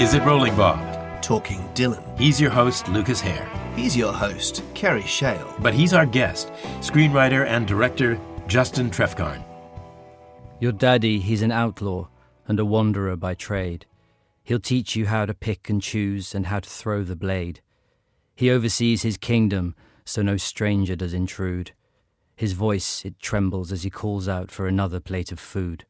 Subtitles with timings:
[0.00, 1.22] Is It Rolling Bob?
[1.22, 2.16] Talking Dylan.
[2.16, 3.50] He's your host, Lucas Hare.
[3.74, 5.52] He's your host, Kerry Shale.
[5.58, 8.16] But he's our guest, screenwriter and director
[8.46, 9.42] Justin Trefgarne.
[10.60, 12.06] Your daddy, he's an outlaw
[12.46, 13.86] and a wanderer by trade.
[14.44, 17.60] He'll teach you how to pick and choose and how to throw the blade.
[18.36, 21.72] He oversees his kingdom, so no stranger does intrude.
[22.36, 25.86] His voice, it trembles as he calls out for another plate of food.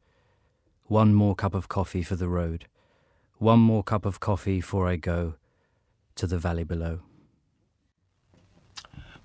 [0.85, 2.65] One more cup of coffee for the road.
[3.39, 5.35] One more cup of coffee before I go
[6.15, 6.99] to the valley below.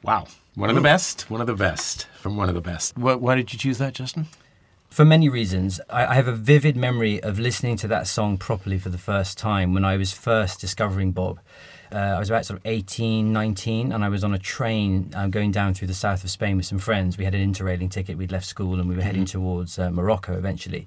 [0.04, 0.28] Wow.
[0.54, 1.28] One of the best.
[1.28, 2.06] One of the best.
[2.20, 2.96] From one of the best.
[2.96, 4.28] Why, why did you choose that, Justin?
[4.88, 5.80] For many reasons.
[5.90, 9.36] I, I have a vivid memory of listening to that song properly for the first
[9.36, 11.40] time when I was first discovering Bob.
[11.90, 15.26] Uh, I was about sort of 18, 19, and I was on a train uh,
[15.26, 17.18] going down through the south of Spain with some friends.
[17.18, 18.16] We had an interrailing ticket.
[18.16, 20.86] We'd left school and we were heading towards uh, Morocco eventually.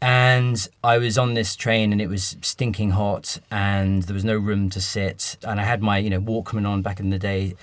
[0.00, 4.36] And I was on this train and it was stinking hot and there was no
[4.36, 5.36] room to sit.
[5.42, 7.54] And I had my, you know, Walkman on back in the day.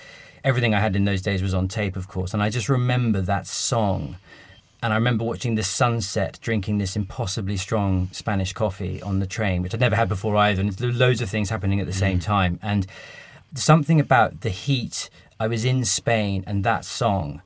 [0.44, 2.34] Everything I had in those days was on tape, of course.
[2.34, 4.16] And I just remember that song.
[4.82, 9.62] And I remember watching the sunset, drinking this impossibly strong Spanish coffee on the train,
[9.62, 10.60] which I'd never had before either.
[10.60, 12.22] And there were loads of things happening at the same mm.
[12.22, 12.60] time.
[12.62, 12.86] And
[13.54, 15.08] something about the heat,
[15.40, 17.40] I was in Spain and that song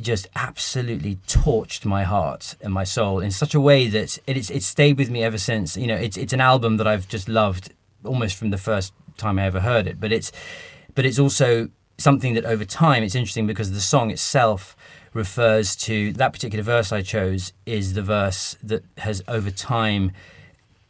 [0.00, 4.66] just absolutely torched my heart and my soul in such a way that it's it's
[4.66, 5.76] stayed with me ever since.
[5.76, 7.72] You know, it's it's an album that I've just loved
[8.04, 10.00] almost from the first time I ever heard it.
[10.00, 10.32] But it's
[10.94, 14.76] but it's also something that over time it's interesting because the song itself
[15.14, 20.12] refers to that particular verse I chose is the verse that has over time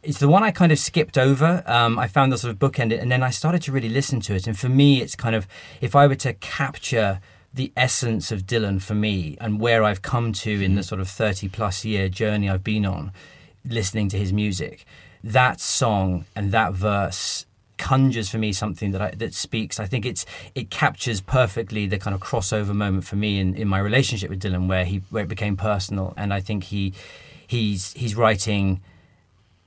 [0.03, 1.65] it's the one I kind of skipped over.
[1.67, 4.35] Um, I found the sort of bookend and then I started to really listen to
[4.37, 4.47] it.
[4.47, 5.49] And for me, it's kind of
[5.81, 7.21] if I were to capture
[7.57, 10.87] the essence of Dylan for me and where I've come to in the hmm.
[10.87, 13.13] sort of 30 plus year journey I've been on
[13.65, 14.85] listening to his music,
[15.25, 17.47] that song and that verse
[17.79, 19.81] conjures for me something that I, that speaks.
[19.81, 20.25] I think it's
[20.55, 24.41] it captures perfectly the kind of crossover moment for me in, in my relationship with
[24.41, 26.93] Dylan where he where it became personal and I think he
[27.47, 28.81] he's he's writing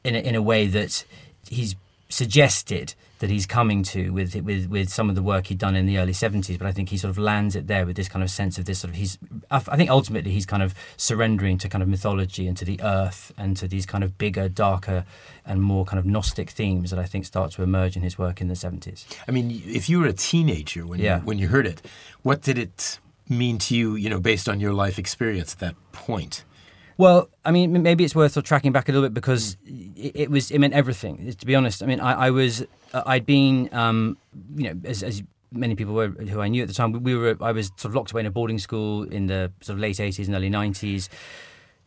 [0.04, 1.04] in a, in a way that
[1.50, 1.76] he's
[2.10, 5.86] suggested that he's coming to with with with some of the work he'd done in
[5.86, 8.24] the early 70s but I think he sort of lands it there with this kind
[8.24, 9.18] of sense of this sort of he's
[9.52, 13.32] I think ultimately he's kind of surrendering to kind of mythology and to the earth
[13.38, 15.06] and to these kind of bigger darker
[15.46, 18.42] and more kind of gnostic themes that I think start to emerge in his work
[18.42, 21.20] in the 70s I mean, if you were a teenager when Yeah.
[21.20, 21.82] you when you heard it,
[22.24, 23.96] what did it mean to you?
[23.96, 26.44] You know, based on your life experience at that point.
[27.00, 30.12] Well, I mean, maybe it's worth sort of tracking back a little bit because it,
[30.16, 31.32] it was it meant everything.
[31.32, 34.18] To be honest, I mean, I, I was uh, I'd been um,
[34.54, 36.92] you know as, as many people were who I knew at the time.
[37.02, 39.76] We were I was sort of locked away in a boarding school in the sort
[39.76, 41.10] of late eighties and early nineties.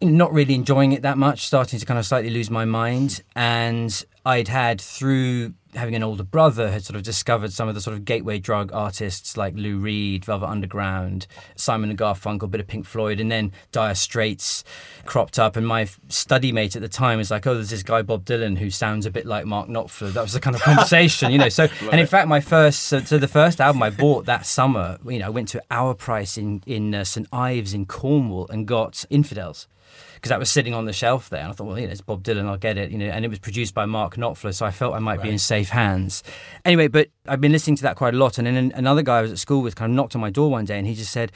[0.01, 4.07] Not really enjoying it that much, starting to kind of slightly lose my mind, and
[4.25, 7.97] I'd had through having an older brother had sort of discovered some of the sort
[7.97, 12.67] of gateway drug artists like Lou Reed, Velvet Underground, Simon and Garfunkel, a bit of
[12.67, 14.65] Pink Floyd, and then Dire Straits
[15.07, 15.57] cropped up.
[15.57, 18.59] And my study mate at the time was like, "Oh, there's this guy Bob Dylan
[18.59, 21.49] who sounds a bit like Mark Knopfler." That was the kind of conversation, you know.
[21.49, 24.99] So, and in fact, my first so, so the first album I bought that summer,
[25.07, 28.67] you know, I went to Our Price in in uh, St Ives in Cornwall and
[28.67, 29.67] got Infidels
[30.15, 31.41] because that was sitting on the shelf there.
[31.41, 33.07] And I thought, well, you know, it's Bob Dylan, I'll get it, you know.
[33.07, 35.71] And it was produced by Mark Knopfler, so I felt I might be in safe
[35.71, 36.23] hands.
[36.65, 38.39] Anyway, but I've been listening to that quite a lot.
[38.39, 40.51] And then another guy I was at school with kind of knocked on my door
[40.51, 41.33] one day, and he just said.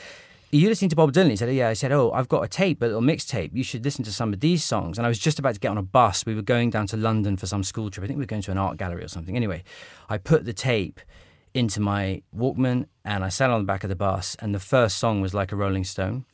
[0.53, 1.31] Are you listening to Bob Dylan?
[1.31, 1.69] He said, Yeah.
[1.69, 3.51] I said, Oh, I've got a tape, a little mixtape.
[3.53, 4.97] You should listen to some of these songs.
[4.97, 6.25] And I was just about to get on a bus.
[6.25, 8.05] We were going down to London for some school trip.
[8.05, 9.35] I think we were going to an art gallery or something.
[9.35, 9.65] Anyway,
[10.09, 11.01] I put the tape
[11.53, 14.37] into my Walkman and I sat on the back of the bus.
[14.39, 16.25] And the first song was like a Rolling Stone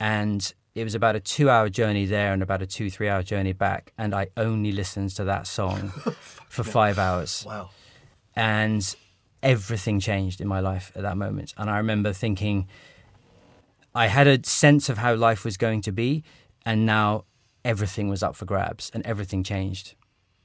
[0.00, 3.22] and it was about a two hour journey there and about a two three hour
[3.22, 5.88] journey back and i only listened to that song
[6.48, 7.70] for five hours Wow.
[8.34, 8.94] and
[9.42, 12.66] everything changed in my life at that moment and i remember thinking
[13.94, 16.24] i had a sense of how life was going to be
[16.66, 17.24] and now
[17.64, 19.94] everything was up for grabs and everything changed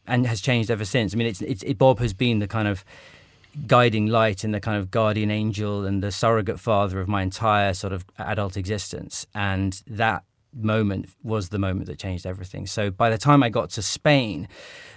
[0.06, 2.68] and has changed ever since i mean it's, it's it, bob has been the kind
[2.68, 2.84] of
[3.66, 7.74] guiding light and the kind of guardian angel and the surrogate father of my entire
[7.74, 9.26] sort of adult existence.
[9.34, 10.24] And that
[10.54, 12.66] moment was the moment that changed everything.
[12.66, 14.48] So by the time I got to Spain,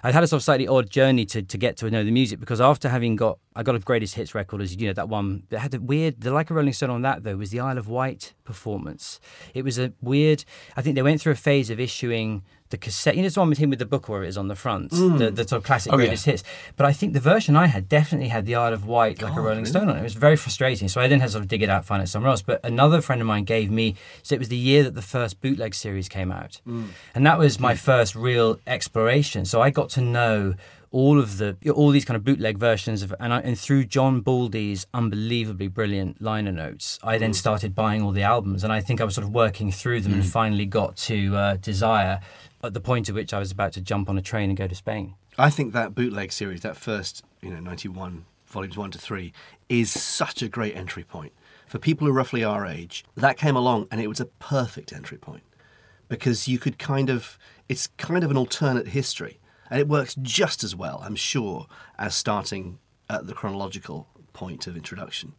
[0.03, 2.41] I'd had a sort of slightly odd journey to, to get to know the music
[2.41, 5.45] because after having got, I got a greatest hits record as you know, that one
[5.51, 7.79] that had a weird, the like a Rolling Stone on that though was the Isle
[7.79, 9.21] of Wight performance.
[9.55, 10.45] It was a weird,
[10.77, 13.15] I think they went through a phase of issuing the cassette.
[13.15, 14.57] You know, it's the one with him with the book where it is on the
[14.57, 15.35] front, the, mm.
[15.37, 16.07] the sort of classic Oh, yeah.
[16.07, 16.43] greatest hits.
[16.77, 19.41] But I think the version I had definitely had the Isle of Wight like a
[19.41, 20.01] Rolling Stone on it.
[20.01, 20.89] It was very frustrating.
[20.89, 22.43] So I then had to sort of dig it out, find it somewhere else.
[22.43, 25.41] But another friend of mine gave me, so it was the year that the first
[25.41, 26.61] bootleg series came out.
[26.67, 26.89] Mm.
[27.15, 27.79] And that was my mm.
[27.79, 29.45] first real exploration.
[29.45, 30.55] So I got to know
[30.93, 34.21] all of the all these kind of bootleg versions of and, I, and through John
[34.21, 39.01] Bauldie's unbelievably brilliant liner notes, I then started buying all the albums, and I think
[39.01, 42.21] I was sort of working through them and finally got to uh, Desire
[42.63, 44.69] at the point at which I was about to jump on a train and go
[44.69, 45.15] to Spain.
[45.39, 49.33] I think that bootleg series, that first, you know, 91 volumes 1 to 3,
[49.69, 51.33] is such a great entry point.
[51.67, 54.93] For people who are roughly our age, that came along and it was a perfect
[54.93, 55.43] entry point
[56.09, 59.41] because you could kind of, it's kind of an alternate history.
[59.71, 61.67] And it works just as well, I'm sure,
[61.99, 62.79] as starting
[63.09, 65.35] at the chronological point of introduction.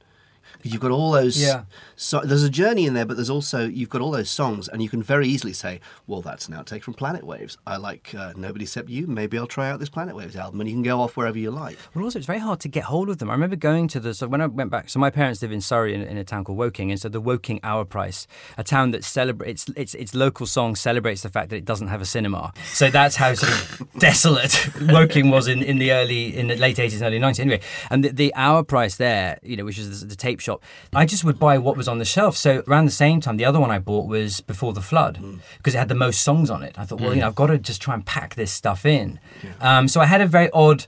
[0.57, 1.41] Because you've got all those.
[1.41, 1.63] Yeah.
[1.95, 4.81] So there's a journey in there, but there's also you've got all those songs, and
[4.81, 7.57] you can very easily say, "Well, that's an outtake from Planet Waves.
[7.65, 9.07] I like uh, Nobody Except You.
[9.07, 11.51] Maybe I'll try out this Planet Waves album." And you can go off wherever you
[11.51, 11.77] like.
[11.93, 13.29] Well, also it's very hard to get hold of them.
[13.29, 14.89] I remember going to the so when I went back.
[14.89, 17.21] So my parents live in Surrey in, in a town called Woking, and so the
[17.21, 21.57] Woking Our Price, a town that celebrates its its local song celebrates the fact that
[21.57, 22.53] it doesn't have a cinema.
[22.65, 26.79] So that's how sort of desolate Woking was in, in the early in the late
[26.79, 27.39] eighties and early nineties.
[27.39, 30.63] Anyway, and the, the Our Price there, you know, which is the, the tape shop,
[30.94, 32.35] I just would buy what was on the shelf.
[32.38, 35.38] So around the same time, the other one I bought was Before the Flood hmm.
[35.57, 36.77] because it had the most songs on it.
[36.77, 37.19] I thought, well, you hmm.
[37.21, 39.19] know, I've got to just try and pack this stuff in.
[39.62, 40.85] Um, so I had a very odd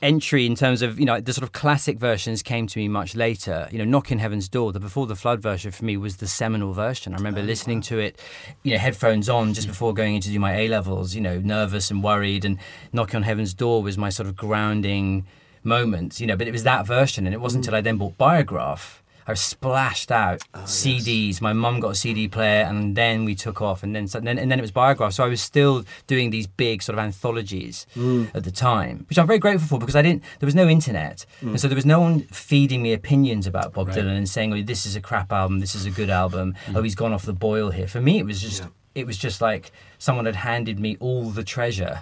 [0.00, 3.16] entry in terms of you know the sort of classic versions came to me much
[3.16, 3.68] later.
[3.72, 6.28] You know knock in heaven's door the before the flood version for me was the
[6.28, 7.14] seminal version.
[7.14, 8.20] I remember oh, listening to it
[8.62, 9.72] you know headphones on just hmm.
[9.72, 12.44] before going in to do my a levels you know nervous and worried.
[12.44, 12.58] And
[12.92, 15.26] knock on heaven's door was my sort of grounding
[15.62, 18.16] moment you know but it was that version and it wasn't until i then bought
[18.16, 21.42] biograph I was splashed out oh, CDs.
[21.42, 24.38] My mum got a CD player, and then we took off, and then, and then
[24.38, 25.12] and then it was Biograph.
[25.12, 28.34] So I was still doing these big sort of anthologies mm.
[28.34, 30.22] at the time, which I'm very grateful for because I didn't.
[30.40, 31.48] There was no internet, mm.
[31.50, 34.62] and so there was no one feeding me opinions about Bob Dylan and saying, "Oh,
[34.62, 35.60] this is a crap album.
[35.60, 36.54] This is a good album.
[36.64, 36.76] Mm.
[36.76, 38.62] Oh, he's gone off the boil here." For me, it was just
[38.94, 42.00] it was just like someone had handed me all the treasure.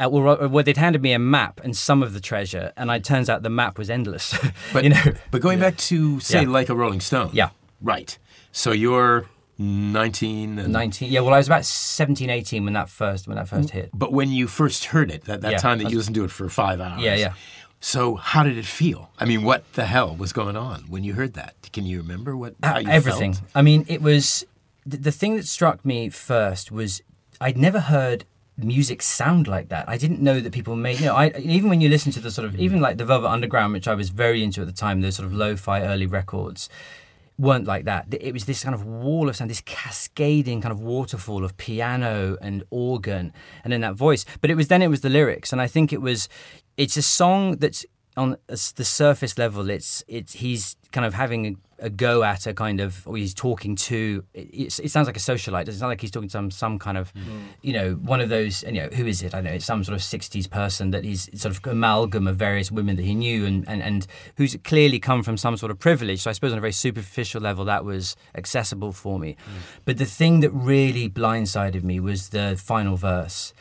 [0.00, 3.04] Uh, well, well, they'd handed me a map and some of the treasure, and it
[3.04, 4.34] turns out the map was endless.
[4.72, 6.48] But you know, but going back to say Yeah.
[6.48, 7.30] like a Rolling Stone.
[7.32, 7.50] Yeah.
[7.80, 8.18] Right.
[8.52, 9.26] So you're
[9.58, 13.46] 19 and 19 yeah well i was about 17 18 when that first when that
[13.46, 16.16] first hit but when you first heard it, that, that Yeah, time that you listened
[16.16, 17.00] to it for five hours.
[17.02, 17.34] Yeah, yeah.
[17.78, 19.10] So how did it feel?
[19.18, 21.54] I mean, what the hell was going on when you heard that?
[21.72, 23.50] Can you remember what how you everything felt?
[23.54, 24.44] i mean it was
[24.86, 27.02] the, the thing that struck me first was
[27.40, 28.24] i'd never heard
[28.62, 31.80] music sound like that i didn't know that people made you know I, even when
[31.80, 32.82] you listen to the sort of even mm.
[32.82, 35.34] like the velvet underground which i was very into at the time those sort of
[35.34, 36.68] lo-fi early records
[37.38, 38.06] weren't like that.
[38.12, 42.36] It was this kind of wall of sound, this cascading kind of waterfall of piano
[42.40, 43.32] and organ,
[43.64, 44.24] and then that voice.
[44.40, 46.28] But it was then it was the lyrics, and I think it was.
[46.78, 47.84] It's a song that's
[48.16, 49.70] on the surface level.
[49.70, 51.46] It's it's he's kind of having
[51.80, 54.22] a, a go at a kind of, or he's talking to.
[54.34, 55.68] It, it sounds like a socialite.
[55.68, 57.44] It's not like he's talking to some some kind of, mm.
[57.62, 58.62] you know, one of those.
[58.64, 59.34] You know, who is it?
[59.34, 59.52] I don't know.
[59.52, 63.04] It's some sort of '60s person that he's sort of amalgam of various women that
[63.04, 64.06] he knew, and and and
[64.36, 66.20] who's clearly come from some sort of privilege.
[66.20, 69.32] So I suppose on a very superficial level, that was accessible for me.
[69.32, 69.62] Mm.
[69.84, 73.54] But the thing that really blindsided me was the final verse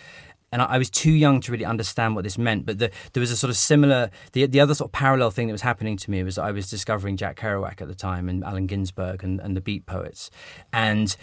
[0.52, 2.66] and I, I was too young to really understand what this meant.
[2.66, 5.48] But the, there was a sort of similar, the, the other sort of parallel thing
[5.48, 8.44] that was happening to me was I was discovering Jack Kerouac at the time and
[8.44, 10.30] Allen Ginsberg and, and the Beat Poets,
[10.74, 11.16] and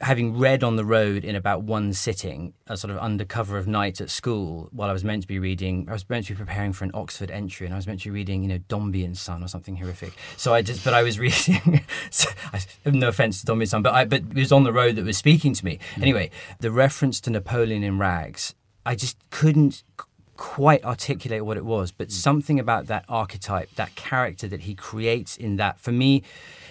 [0.00, 3.66] having read on the road in about one sitting, a sort of under cover of
[3.66, 6.38] night at school, while I was meant to be reading, I was meant to be
[6.38, 9.04] preparing for an Oxford entry, and I was meant to be reading, you know, Dombey
[9.04, 10.12] and Son or something horrific.
[10.36, 11.84] So I just, but I was reading.
[12.10, 14.72] so I, no offense to Dombey and Son, but I, but it was on the
[14.72, 15.78] road that was speaking to me.
[15.94, 16.02] Mm.
[16.02, 16.30] Anyway,
[16.60, 18.54] the reference to Napoleon in rags,
[18.84, 19.82] I just couldn't
[20.36, 22.12] quite articulate what it was, but mm.
[22.12, 26.22] something about that archetype, that character that he creates in that, for me,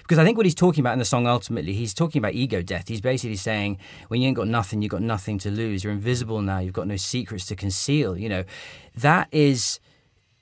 [0.07, 2.61] because I think what he's talking about in the song ultimately, he's talking about ego
[2.61, 2.87] death.
[2.87, 5.83] He's basically saying, when you ain't got nothing, you've got nothing to lose.
[5.83, 6.59] You're invisible now.
[6.59, 8.17] You've got no secrets to conceal.
[8.17, 8.43] You know,
[8.95, 9.81] that is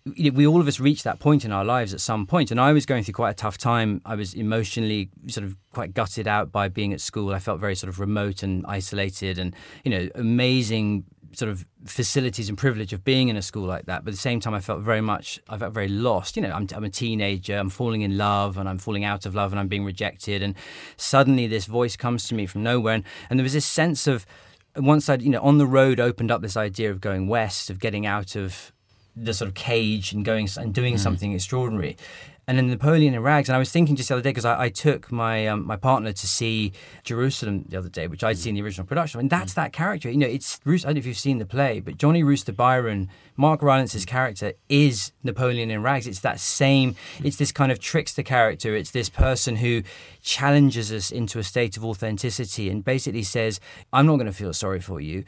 [0.06, 2.72] we all of us reach that point in our lives at some point and i
[2.72, 6.52] was going through quite a tough time i was emotionally sort of quite gutted out
[6.52, 10.08] by being at school i felt very sort of remote and isolated and you know
[10.14, 11.04] amazing
[11.38, 14.22] sort of facilities and privilege of being in a school like that but at the
[14.22, 16.90] same time i felt very much i felt very lost you know i'm, I'm a
[16.90, 20.42] teenager i'm falling in love and i'm falling out of love and i'm being rejected
[20.42, 20.56] and
[20.98, 24.26] suddenly this voice comes to me from nowhere and, and there was this sense of
[24.78, 27.80] once I'd, you know, on the road opened up this idea of going west, of
[27.80, 28.72] getting out of
[29.16, 31.00] the sort of cage and going and doing mm.
[31.00, 31.96] something extraordinary.
[32.48, 33.50] And then Napoleon in rags.
[33.50, 35.76] And I was thinking just the other day because I, I took my um, my
[35.76, 36.74] partner to see
[37.04, 38.42] Jerusalem the other day, which I'd hmm.
[38.42, 39.20] seen the original production.
[39.20, 39.62] And that's hmm.
[39.62, 40.10] that character.
[40.10, 42.52] You know, it's Roos- I don't know if you've seen the play, but Johnny Rooster
[42.52, 44.10] Byron, Mark Rylance's hmm.
[44.10, 46.08] character is Napoleon in rags.
[46.08, 46.96] It's that same.
[47.24, 48.76] It's this kind of trickster character.
[48.76, 49.84] It's this person who
[50.22, 53.60] challenges us into a state of authenticity and basically says,
[53.92, 55.26] "I'm not going to feel sorry for you."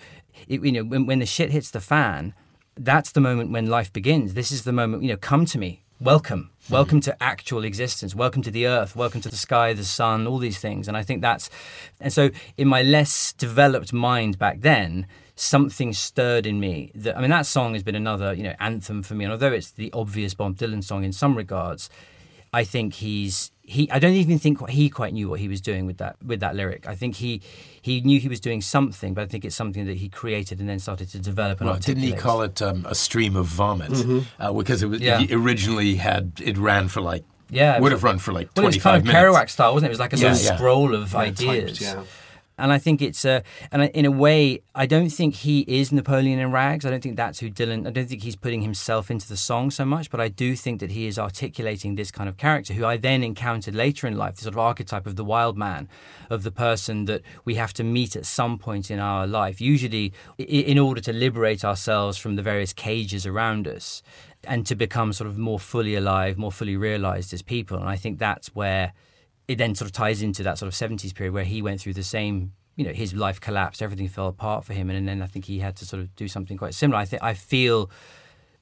[0.48, 2.36] It, you know, when, when the shit hits the fan
[2.80, 4.34] that's the moment when life begins.
[4.34, 6.74] This is the moment, you know, come to me, welcome, mm-hmm.
[6.74, 10.38] welcome to actual existence, welcome to the earth, welcome to the sky, the sun, all
[10.38, 10.88] these things.
[10.88, 11.50] And I think that's,
[12.00, 16.92] and so in my less developed mind back then, something stirred in me.
[16.96, 19.25] That I mean, that song has been another, you know, anthem for me.
[19.25, 21.89] And although it's the obvious Bob Dylan song in some regards,
[22.54, 23.92] I think he's he.
[23.92, 26.56] I don't even think he quite knew what he was doing with that with that
[26.56, 26.88] lyric.
[26.88, 27.42] I think he
[27.82, 30.68] he knew he was doing something, but I think it's something that he created and
[30.68, 33.92] then started to develop and Well, didn't he call it um, a stream of vomit?
[34.40, 35.20] Uh, because it was Yeah.
[35.20, 38.50] he originally had it ran for like Yeah, it would was- have run for like
[38.56, 39.20] Well, it was kind of minutes.
[39.22, 39.92] Kerouac style, wasn't it?
[39.92, 40.56] It was like a sort of yeah.
[40.56, 41.82] scroll of Yeah, typed, ideas.
[41.82, 42.04] yeah.
[42.58, 46.40] And I think it's uh, and in a way, I don't think he is Napoleon
[46.40, 46.86] in rags.
[46.86, 47.86] I don't think that's who Dylan.
[47.86, 50.80] I don't think he's putting himself into the song so much, but I do think
[50.80, 54.36] that he is articulating this kind of character who I then encountered later in life,
[54.36, 55.88] the sort of archetype of the wild man,
[56.30, 60.14] of the person that we have to meet at some point in our life, usually
[60.38, 64.02] in order to liberate ourselves from the various cages around us
[64.44, 67.78] and to become sort of more fully alive, more fully realized as people.
[67.78, 68.94] And I think that's where
[69.48, 71.94] it then sort of ties into that sort of 70s period where he went through
[71.94, 75.25] the same you know his life collapsed everything fell apart for him and then i
[75.25, 77.00] think he had to sort of do something quite similar.
[77.00, 77.89] I think i feel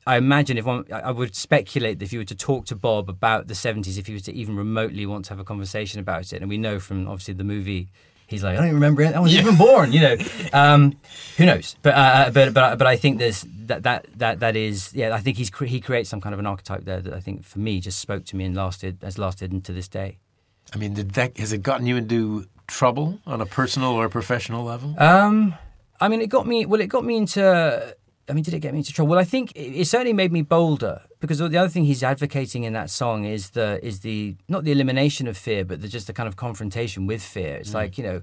[0.08, 3.10] i imagine if one i would speculate that if you were to talk to bob
[3.10, 6.32] about the 70s if he was to even remotely want to have a conversation about
[6.34, 7.90] it and we know from obviously the movie
[8.28, 9.14] he's like i don't even remember it.
[9.16, 10.18] I wasn't even born you know?
[10.54, 10.96] Um,
[11.38, 11.76] who knows?
[11.82, 15.20] But uh, but but but i think there's that that that that is yeah i
[15.20, 17.60] think he's cre- he creates some kind of an archetype there that i think for
[17.60, 20.20] me just spoke to me and lasted has lasted into this day
[20.74, 24.10] I mean, did that has it gotten you into trouble on a personal or a
[24.10, 24.96] professional level?
[24.98, 25.56] Um,
[26.00, 26.66] I mean, it got me.
[26.66, 27.96] Well, it got me into.
[28.28, 29.12] I mean, did it get me into trouble?
[29.12, 32.64] Well, I think it, it certainly made me bolder because the other thing he's advocating
[32.64, 36.08] in that song is the is the not the elimination of fear, but the, just
[36.08, 37.56] the kind of confrontation with fear.
[37.56, 38.22] It's like you know,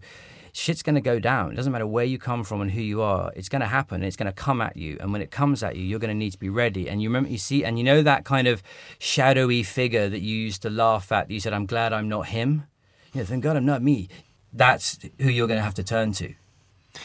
[0.52, 1.52] shit's going to go down.
[1.52, 3.32] It doesn't matter where you come from and who you are.
[3.35, 4.02] It's going to happen.
[4.02, 4.99] It's going to come at you.
[5.00, 6.88] And when it comes at you, you're going to need to be ready.
[6.88, 8.62] And you remember, you see, and you know that kind of
[8.99, 11.30] shadowy figure that you used to laugh at.
[11.30, 12.64] You said, "I'm glad I'm not him."
[13.12, 14.09] Yeah, thank God I'm not me.
[14.52, 16.35] That's who you're going to have to turn to.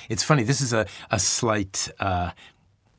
[0.10, 0.44] It's funny.
[0.44, 1.90] This is a a slight.
[2.00, 2.32] Uh,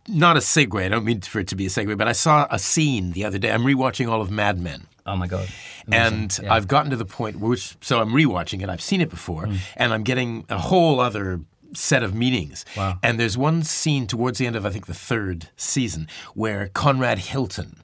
[0.08, 0.82] not a segue.
[0.82, 3.26] I don't mean for it to be a segue, but I saw a scene the
[3.26, 3.52] other day.
[3.52, 4.86] I'm rewatching all of Mad Men.
[5.08, 5.48] Oh my God.
[5.90, 6.52] And Yeah.
[6.54, 8.68] I've gotten to the point which so I'm rewatching it.
[8.68, 9.56] I've seen it before, Hmm.
[9.76, 11.40] and I'm getting a whole other
[11.74, 12.64] set of meanings.
[12.76, 12.98] Wow.
[13.02, 17.18] And there's one scene towards the end of I think the third season where Conrad
[17.18, 17.82] Hilton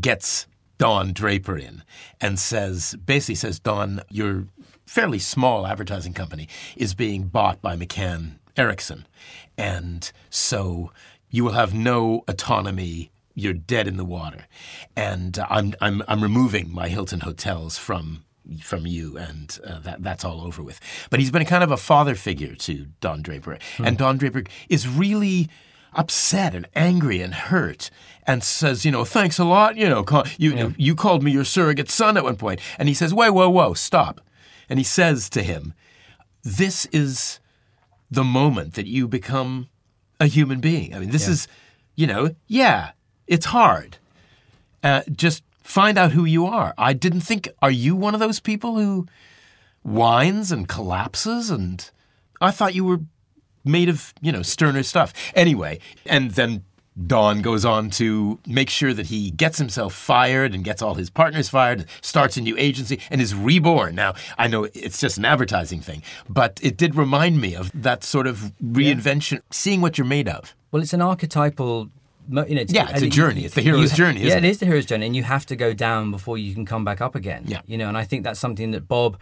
[0.00, 0.46] gets
[0.78, 1.82] Don Draper in
[2.20, 4.46] and says basically says Don, your
[4.86, 9.06] fairly small advertising company is being bought by McCann Erickson,
[9.58, 10.92] and so
[11.30, 14.46] you will have no autonomy you're dead in the water,
[14.96, 18.24] and uh, I'm I'm I'm removing my Hilton hotels from
[18.60, 20.80] from you, and uh, that that's all over with.
[21.10, 24.44] But he's been a kind of a father figure to Don Draper, and Don Draper
[24.68, 25.48] is really
[25.94, 27.90] upset and angry and hurt,
[28.26, 31.44] and says, you know, thanks a lot, you know, call, you you called me your
[31.44, 34.20] surrogate son at one point, and he says, whoa, whoa, whoa, stop,
[34.68, 35.72] and he says to him,
[36.42, 37.40] this is
[38.10, 39.68] the moment that you become
[40.20, 40.94] a human being.
[40.94, 41.48] I mean, this is,
[41.96, 42.90] you know, yeah,
[43.26, 43.98] it's hard.
[44.82, 46.74] Uh, just find out who you are.
[46.76, 49.06] I didn't think, are you one of those people who
[49.82, 51.50] whines and collapses?
[51.50, 51.90] And
[52.40, 53.00] I thought you were
[53.64, 55.12] made of, you know, sterner stuff.
[55.34, 56.64] Anyway, and then
[57.06, 61.10] Don goes on to make sure that he gets himself fired and gets all his
[61.10, 63.96] partners fired, starts a new agency, and is reborn.
[63.96, 68.04] Now, I know it's just an advertising thing, but it did remind me of that
[68.04, 70.54] sort of reinvention, seeing what you're made of.
[70.70, 71.90] Well, it's an archetypal.
[72.28, 73.44] You know, Yeah, it's a journey.
[73.44, 74.48] It's the hero's you- journey, Yeah, it it?
[74.50, 77.00] is the hero's journey, and you have to go down before you can come back
[77.00, 77.44] up again.
[77.46, 77.60] Yeah.
[77.66, 79.18] you know, and I think that's something that Bob.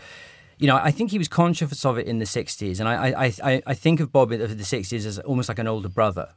[0.59, 3.32] You know, I think he was conscious of it in the '60s, and I, I,
[3.42, 6.35] I, I think of Bob of the '60s as almost like an older brother.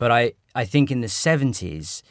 [0.00, 2.02] But I, I think in the 70s,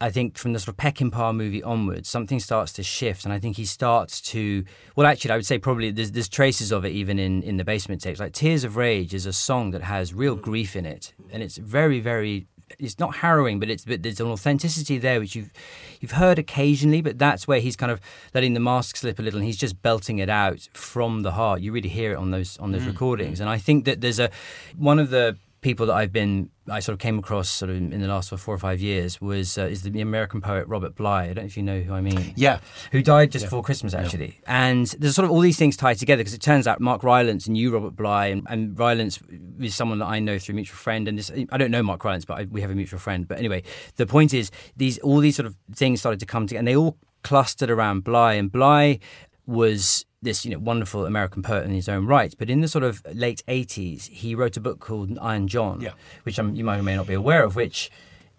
[0.00, 3.40] I think from the sort of Peckinpah movie onwards, something starts to shift, and I
[3.40, 4.64] think he starts to.
[4.94, 7.64] Well, actually, I would say probably there's, there's traces of it even in, in the
[7.64, 8.20] basement tapes.
[8.20, 10.42] Like Tears of Rage is a song that has real mm.
[10.42, 12.46] grief in it, and it's very, very.
[12.78, 15.52] It's not harrowing, but it's but there's an authenticity there which you've
[16.00, 18.00] you've heard occasionally, but that's where he's kind of
[18.34, 21.60] letting the mask slip a little, and he's just belting it out from the heart.
[21.60, 23.42] You really hear it on those on those mm, recordings, mm.
[23.42, 24.30] and I think that there's a
[24.76, 28.00] one of the people that I've been I sort of came across sort of in
[28.00, 31.24] the last four or five years was uh, is the American poet Robert Bly.
[31.24, 32.34] I don't know if you know who I mean.
[32.36, 32.58] Yeah.
[32.92, 34.40] Who died just before Christmas, actually.
[34.46, 37.46] And there's sort of all these things tied together because it turns out Mark Rylance
[37.46, 39.20] and you, Robert Bly, and, and Rylance
[39.58, 41.08] is someone that I know through a mutual friend.
[41.08, 43.26] And this, I don't know Mark Rylance, but I, we have a mutual friend.
[43.26, 43.62] But anyway,
[43.96, 46.76] the point is, these all these sort of things started to come together, and they
[46.76, 48.34] all clustered around Bly.
[48.34, 49.00] And Bly
[49.46, 52.34] was this you know wonderful American poet in his own right.
[52.38, 55.92] But in the sort of late 80s, he wrote a book called Iron John, Yeah.
[56.24, 57.90] which um, you might or may not be aware of, which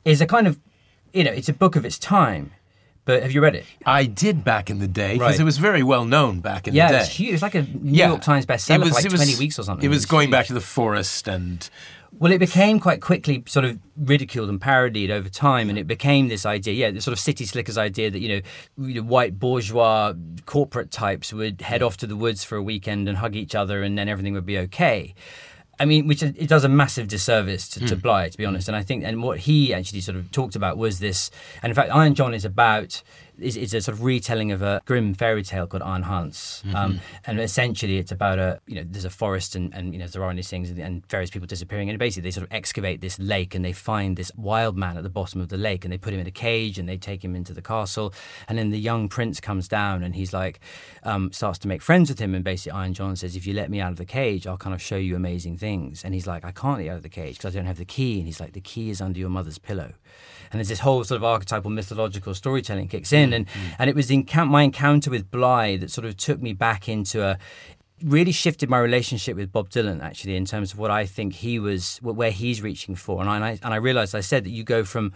[0.04, 0.60] is a kind of,
[1.14, 2.52] you know, it's a book of its time.
[3.06, 3.66] But have you read it?
[3.86, 5.40] I did back in the day because Right.
[5.40, 6.98] it was very well known back in Yeah, the day.
[6.98, 7.34] Yeah, it's huge.
[7.34, 9.86] It's like a New York Times bestseller for like 20 weeks or something.
[9.86, 10.32] It was It's going huge.
[10.32, 11.70] back to the forest and
[12.18, 16.30] Well, it became quite quickly sort of ridiculed and parodied over time, and it became
[16.30, 18.42] this idea, yeah, the sort of city slickers idea that you
[18.78, 20.14] know, white bourgeois
[20.46, 23.84] corporate types would head off to the woods for a weekend and hug each other,
[23.84, 25.14] and then everything would be okay.
[25.80, 28.02] I mean, which it does a massive disservice to, to mm.
[28.02, 28.68] Bly, to be honest.
[28.68, 31.76] And I think, and what he actually sort of talked about was this, and in
[31.76, 33.02] fact, Iron John is about
[33.40, 37.00] is, is a sort of retelling of a grim fairy tale called Iron Hans, um,
[37.26, 40.24] and essentially it's about a you know there's a forest and, and you know there
[40.24, 43.20] are these things and, and various people disappearing, and basically they sort of excavate this
[43.20, 45.98] lake and they find this wild man at the bottom of the lake and they
[45.98, 48.14] put him in a cage and they take him into the castle,
[48.48, 50.60] and then the young prince comes down and he's like
[51.04, 53.70] um, starts to make friends with him, and basically Iron John says if you let
[53.70, 56.46] me out of the cage, I'll kind of show you amazing things, and he's like
[56.46, 58.40] I can't get out of the cage because I don't have the key, and he's
[58.40, 59.94] like the key is under your mother's pillow
[60.52, 63.32] and there's this whole sort of archetypal mythological storytelling kicks in.
[63.32, 63.76] Mm, and mm.
[63.80, 64.12] and it was
[64.48, 67.38] my encounter with Bly that sort of took me back into a
[68.04, 71.60] really shifted my relationship with Bob Dylan actually in terms of what I think he
[71.60, 73.22] was where he's reaching for.
[73.22, 75.14] And I and I, and I realized I said that you go from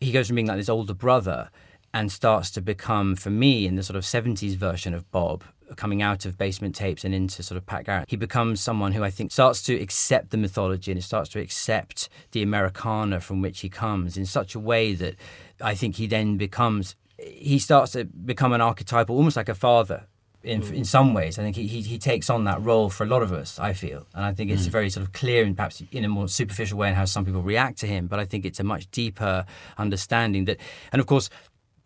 [0.00, 1.50] he goes from being like this older brother
[1.94, 5.42] and starts to become for me in the sort of 70s version of Bob
[5.76, 9.02] coming out of basement tapes and into sort of Pat Garrett, he becomes someone who
[9.02, 13.42] I think starts to accept the mythology and it starts to accept the Americana from
[13.42, 15.16] which he comes in such a way that
[15.60, 20.06] I think he then becomes, he starts to become an archetypal, almost like a father.
[20.44, 20.72] In, hmm.
[20.72, 23.22] in some ways, I think he, he, he takes on that role for a lot
[23.22, 24.06] of us, I feel.
[24.14, 24.70] And I think it's hmm.
[24.70, 27.42] very sort of clear and perhaps in a more superficial way in how some people
[27.42, 28.06] react to him.
[28.06, 29.44] But I think it's a much deeper
[29.78, 30.58] understanding that,
[30.92, 31.28] and of course,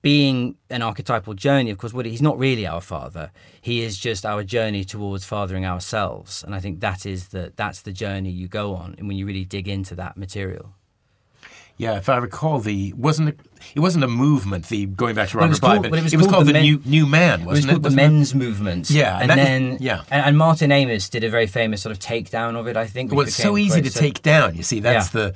[0.02, 3.30] being an archetypal journey, of course, what he's not really our father.
[3.60, 7.82] He is just our journey towards fathering ourselves, and I think that is the that's
[7.82, 10.74] the journey you go on, and when you really dig into that material.
[11.78, 13.40] Yeah, if I recall, the wasn't it,
[13.74, 14.66] it wasn't a movement.
[14.68, 16.52] The going back to it Robert was Bly, called- but well, it was, called, the,
[16.52, 18.04] Men- new new man, It was wasn't called the Wasn't it?
[18.04, 18.90] men's movement.
[18.90, 20.02] Yeah, and and then yeah.
[20.10, 22.76] and, and Martin Amis did a very famous sort of takedown of it.
[22.76, 23.12] I think.
[23.12, 24.54] Well, it's so easy to so- take down.
[24.56, 25.20] You see, that's Yeah.
[25.28, 25.34] the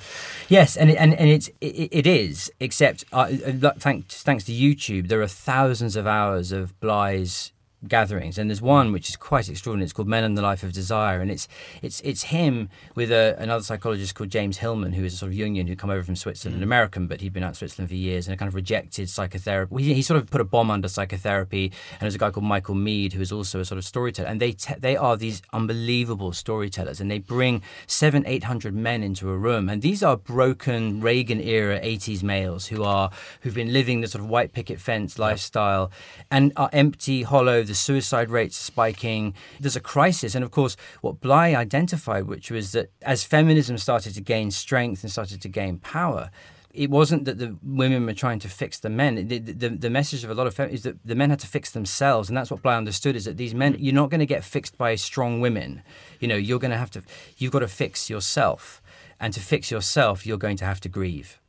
[0.48, 2.50] Yes, and it, and and it's it, it is.
[2.60, 3.30] Except uh,
[3.62, 7.52] uh, thanks thanks to YouTube, there are thousands of hours of Bly's
[7.88, 9.84] gatherings, and there's one which is quite extraordinary.
[9.84, 11.48] It's called Men and the Life of Desire, and it's
[11.82, 15.38] it's it's him with a, another psychologist called James Hillman, who is a sort of
[15.38, 17.94] Jungian who come over from Switzerland, an American, but he'd been out in Switzerland for
[17.94, 19.82] years and a kind of rejected psychotherapy.
[19.82, 22.74] He, he sort of put a bomb under psychotherapy, and there's a guy called Michael
[22.74, 26.32] Meade who is also a sort of storyteller, and they te- they are these unbelievable
[26.32, 31.00] storytellers, and they bring seven eight hundred men into a room, and these are broken
[31.00, 35.18] Reagan era '80s males who are who've been living the sort of white picket fence
[35.18, 35.90] lifestyle,
[36.30, 37.62] and are empty, hollow.
[37.62, 39.34] The suicide rates spiking.
[39.60, 44.14] There's a crisis, and of course, what Bly identified, which was that as feminism started
[44.14, 46.30] to gain strength and started to gain power.
[46.72, 49.28] It wasn't that the women were trying to fix the men.
[49.28, 51.46] The, the, the message of a lot of fem- is that the men had to
[51.46, 53.78] fix themselves, and that's what Bly understood: is that these men, mm.
[53.80, 55.82] you're not going to get fixed by strong women.
[56.20, 57.02] You know, you're going to have to,
[57.38, 58.82] you've got to fix yourself,
[59.18, 61.40] and to fix yourself, you're going to have to grieve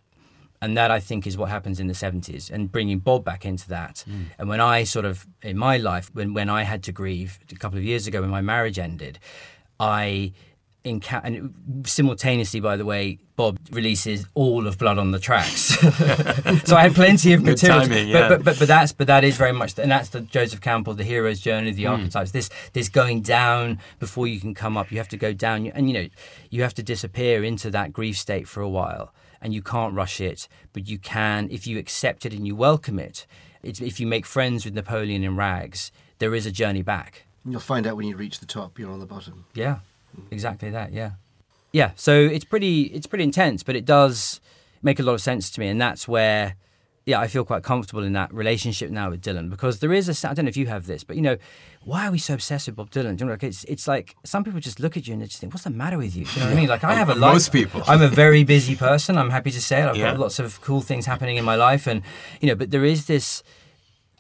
[0.62, 3.70] and that I think is what happens in the 70s and bringing Bob back into
[3.70, 4.04] that.
[4.10, 4.26] Mm.
[4.40, 7.56] And when I sort of in my life when when I had to grieve a
[7.56, 9.20] couple of years ago when my marriage ended,
[9.80, 10.34] I
[10.84, 15.78] enca- and simultaneously by the way Bob releases all of Blood on the Tracks.
[16.66, 17.82] so I had plenty of material.
[17.82, 18.30] timing, but, yeah.
[18.30, 21.04] but, but but that's but that is very much and that's the Joseph Campbell the
[21.04, 21.92] hero's journey the mm.
[21.92, 25.68] archetypes this this going down before you can come up you have to go down
[25.68, 26.08] and you know
[26.50, 30.20] you have to disappear into that grief state for a while and you can't rush
[30.22, 33.26] it but you can if you accept it and you welcome it
[33.64, 37.62] it's, if you make friends with Napoleon in rags there is a journey back You'll
[37.62, 39.46] find out when you reach the top, you're on the bottom.
[39.54, 39.80] yeah,
[40.32, 40.92] exactly that.
[40.92, 41.12] Yeah,
[41.72, 41.92] yeah.
[41.96, 44.42] So it's pretty, it's pretty intense, but it does
[44.82, 46.56] make a lot of sense to me, and that's where,
[47.08, 50.30] yeah, I feel quite comfortable in that relationship now with Dylan because there is a.
[50.30, 51.38] I don't know if you have this, but you know,
[51.84, 53.18] why are we so obsessed with Bob Dylan?
[53.20, 55.40] You know, like it's it's like some people just look at you and they just
[55.40, 56.26] think, what's the matter with you?
[56.26, 56.70] Do you know what I mean?
[56.70, 57.34] Like I have a life.
[57.34, 57.82] Most people.
[57.88, 59.18] I'm a very busy person.
[59.18, 59.86] I'm happy to say it.
[59.88, 60.12] I've Yeah.
[60.12, 62.02] got lots of cool things happening in my life, and
[62.42, 63.42] you know, but there is this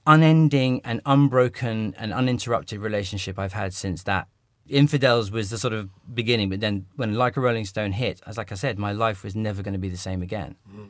[0.05, 4.27] unending and unbroken and uninterrupted relationship I've had since that.
[4.69, 8.37] Infidels was the sort of beginning, but then when Like a Rolling Stone hit, as
[8.37, 10.55] like I said, my life was never going to be the same again.
[10.73, 10.87] Mm.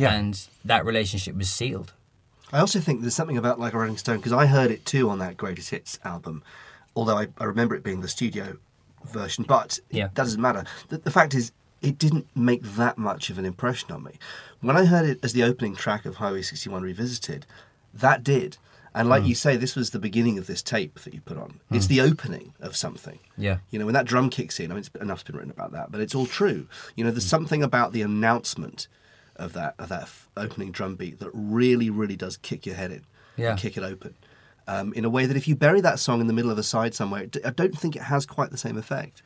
[0.00, 0.14] Yeah.
[0.14, 1.92] And that relationship was sealed.
[2.52, 5.08] I also think there's something about like a Rolling Stone because I heard it too
[5.10, 6.42] on that Greatest Hits album,
[6.96, 8.56] although I, I remember it being the studio
[9.04, 9.44] version.
[9.46, 10.06] But Yeah.
[10.06, 10.64] that doesn't matter.
[10.88, 14.12] The, the fact is, it didn't make that much of an impression on me.
[14.60, 17.46] When I heard it as the opening track of Highway 61 Revisited,
[17.94, 18.56] that did.
[18.94, 19.28] And like mm.
[19.28, 21.60] you say, this was the beginning of this tape that you put on.
[21.70, 21.76] Mm.
[21.76, 23.18] It's the opening of something.
[23.38, 23.58] Yeah.
[23.70, 25.92] You know, when that drum kicks in, I mean, it's, enough's been written about that,
[25.92, 26.66] but it's all true.
[26.96, 27.30] You know, there's mm.
[27.30, 28.88] something about the announcement
[29.40, 32.92] of that of that f- opening drum beat that really, really does kick your head
[32.92, 33.04] in,
[33.36, 33.50] Yeah.
[33.50, 34.14] and kick it open,
[34.68, 36.62] um, in a way that if you bury that song in the middle of a
[36.62, 39.22] side somewhere, it- I don't think it has quite the same effect.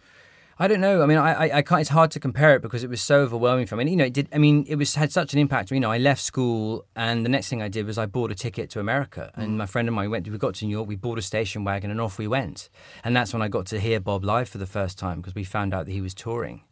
[0.56, 1.02] I don't know.
[1.02, 1.80] I mean, I, I, I can't.
[1.80, 3.82] It's hard to compare it because it was so overwhelming for me.
[3.82, 4.28] I mean, you know, it did.
[4.32, 5.72] I mean, it was had such an impact.
[5.72, 8.36] You know, I left school, and the next thing I did was I bought a
[8.36, 9.32] ticket to America.
[9.34, 10.28] And my friend and I went.
[10.28, 10.86] We got to New York.
[10.86, 12.68] We bought a station wagon, and off we went.
[13.02, 15.42] And that's when I got to hear Bob live for the first time because we
[15.42, 16.62] found out that he was touring.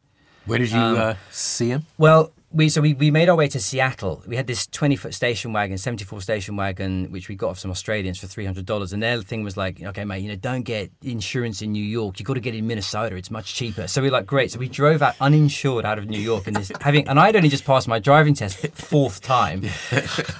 [0.47, 1.87] Where did you Um, uh, see him?
[1.99, 4.23] Well, we so we, we made our way to Seattle.
[4.27, 7.59] We had this twenty foot station wagon, seventy four station wagon, which we got off
[7.59, 8.93] some Australians for three hundred dollars.
[8.93, 12.19] And their thing was like, okay, mate, you know, don't get insurance in New York.
[12.19, 13.17] You got to get it in Minnesota.
[13.17, 13.89] It's much cheaper.
[13.89, 14.51] So we were like, great.
[14.51, 17.49] So we drove out uninsured out of New York, and this having, and I'd only
[17.49, 19.61] just passed my driving test fourth time.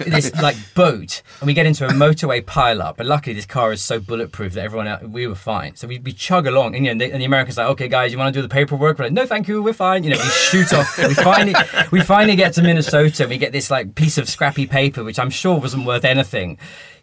[0.01, 2.99] this like boat, and we get into a motorway pile up.
[2.99, 5.77] But luckily, this car is so bulletproof that everyone else, we were fine.
[5.77, 7.89] So we, we chug along, and, you know, and, the, and the Americans like, okay,
[7.89, 8.99] guys, you want to do the paperwork?
[8.99, 10.05] We're like, no, thank you, we're fine.
[10.05, 10.99] You know, we shoot off.
[10.99, 11.55] We finally
[11.91, 13.25] we finally get to Minnesota.
[13.25, 16.59] and We get this like piece of scrappy paper, which I'm sure wasn't worth anything.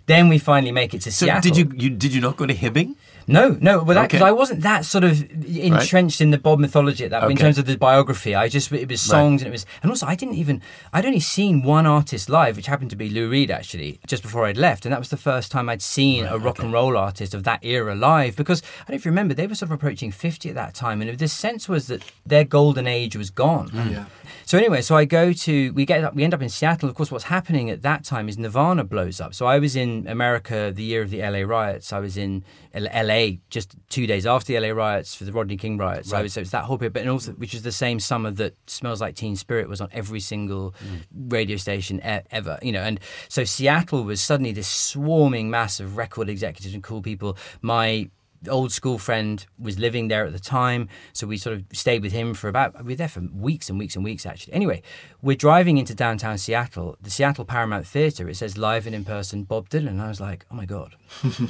[0.06, 1.42] Then we finally make it to So Seattle.
[1.42, 2.96] did you, you did you not go to Hibbing?
[3.32, 4.28] No, no, well, because Okay.
[4.30, 7.65] I wasn't that sort of entrenched in the Bob mythology at that in terms of
[7.65, 8.36] the biography.
[8.36, 10.62] I just it was songs and it was, and also I didn't even
[10.94, 14.46] I'd only seen one artist live, which happened to be Lou Reed actually, just before
[14.46, 17.34] I'd left, and that was the first time I'd seen a rock and roll artist
[17.34, 18.36] of that era live.
[18.36, 20.74] Because I don't know if you remember, they were sort of approaching fifty at that
[20.74, 23.70] time, and the sense was that their golden age was gone.
[23.70, 23.92] Mm.
[23.92, 24.06] Yeah.
[24.46, 26.89] So anyway, so I go to we get up, we end up in Seattle.
[26.89, 29.34] Of course, what's happening at that time is Nirvana blows up.
[29.36, 31.94] So I was in America the year of the LA riots.
[31.94, 33.18] I was in L- LA
[33.49, 36.10] just two days after the LA riots for the Rodney King riots.
[36.10, 38.55] So, so it's that whole period, but and also which is the same summer that
[38.67, 41.32] Smells Like Teen Spirit was on every single mm.
[41.32, 42.60] radio station e- ever.
[42.62, 47.01] You know, and so Seattle was suddenly this swarming mass of record executives and cool
[47.01, 47.38] people.
[47.62, 48.10] My
[48.47, 52.12] old school friend was living there at the time, so we sort of stayed with
[52.12, 54.54] him for about we were there for weeks and weeks and weeks actually.
[54.54, 54.82] Anyway,
[55.21, 58.30] we're driving into downtown Seattle, the Seattle Paramount Theatre.
[58.30, 59.89] It says live and in person Bob Dylan.
[59.89, 60.95] And I was like, oh my god.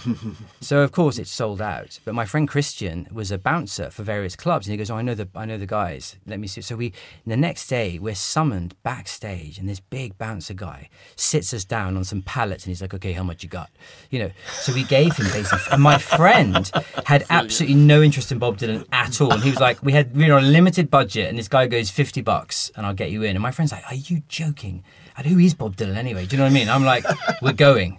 [0.61, 1.99] so of course it's sold out.
[2.05, 5.01] But my friend Christian was a bouncer for various clubs, and he goes, oh I
[5.01, 6.15] know the I know the guys.
[6.25, 6.61] Let me see.
[6.61, 6.93] So we
[7.25, 12.03] the next day we're summoned backstage, and this big bouncer guy sits us down on
[12.03, 13.69] some pallets, and he's like, okay, how much you got?
[14.09, 14.31] You know.
[14.51, 16.71] So we gave him basically, and my friend
[17.05, 19.33] had absolutely no interest in Bob Dylan at all.
[19.33, 21.67] And he was like, we had we were on a limited budget, and this guy
[21.67, 23.35] goes fifty bucks, and I'll get you in.
[23.35, 24.83] And my friend's like, are you joking?
[25.17, 26.25] And who is Bob Dylan anyway?
[26.25, 26.69] Do you know what I mean?
[26.69, 27.03] I'm like,
[27.41, 27.97] we're going.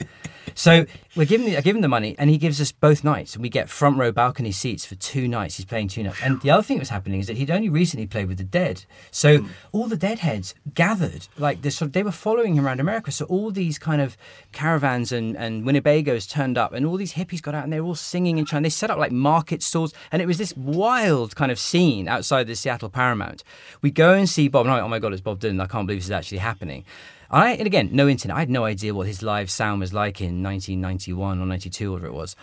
[0.54, 0.86] So
[1.16, 3.42] we're giving the, I give him the money, and he gives us both nights, and
[3.42, 5.56] we get front row balcony seats for two nights.
[5.56, 7.68] He's playing two nights, and the other thing that was happening is that he'd only
[7.68, 9.48] recently played with the Dead, so hmm.
[9.72, 13.10] all the Deadheads gathered, like this, sort of, they were following him around America.
[13.12, 14.16] So all these kind of
[14.52, 17.88] caravans and and Winnebagos turned up, and all these hippies got out, and they were
[17.88, 18.62] all singing and trying.
[18.62, 22.46] They set up like market stalls, and it was this wild kind of scene outside
[22.46, 23.42] the Seattle Paramount.
[23.82, 25.60] We go and see Bob, and I'm like, oh my god, it's Bob Dylan!
[25.60, 26.84] I can't believe this is actually happening.
[27.30, 28.36] I, and again, no internet.
[28.36, 32.06] I had no idea what his live sound was like in 1991 or 92, whatever
[32.06, 32.34] it was.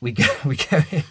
[0.00, 1.04] We go, we go in,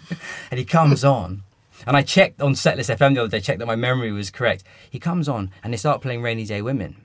[0.51, 1.43] and he comes on.
[1.86, 4.63] And I checked on Setlist FM the other day, checked that my memory was correct.
[4.89, 6.95] He comes on and they start playing Rainy Day Women.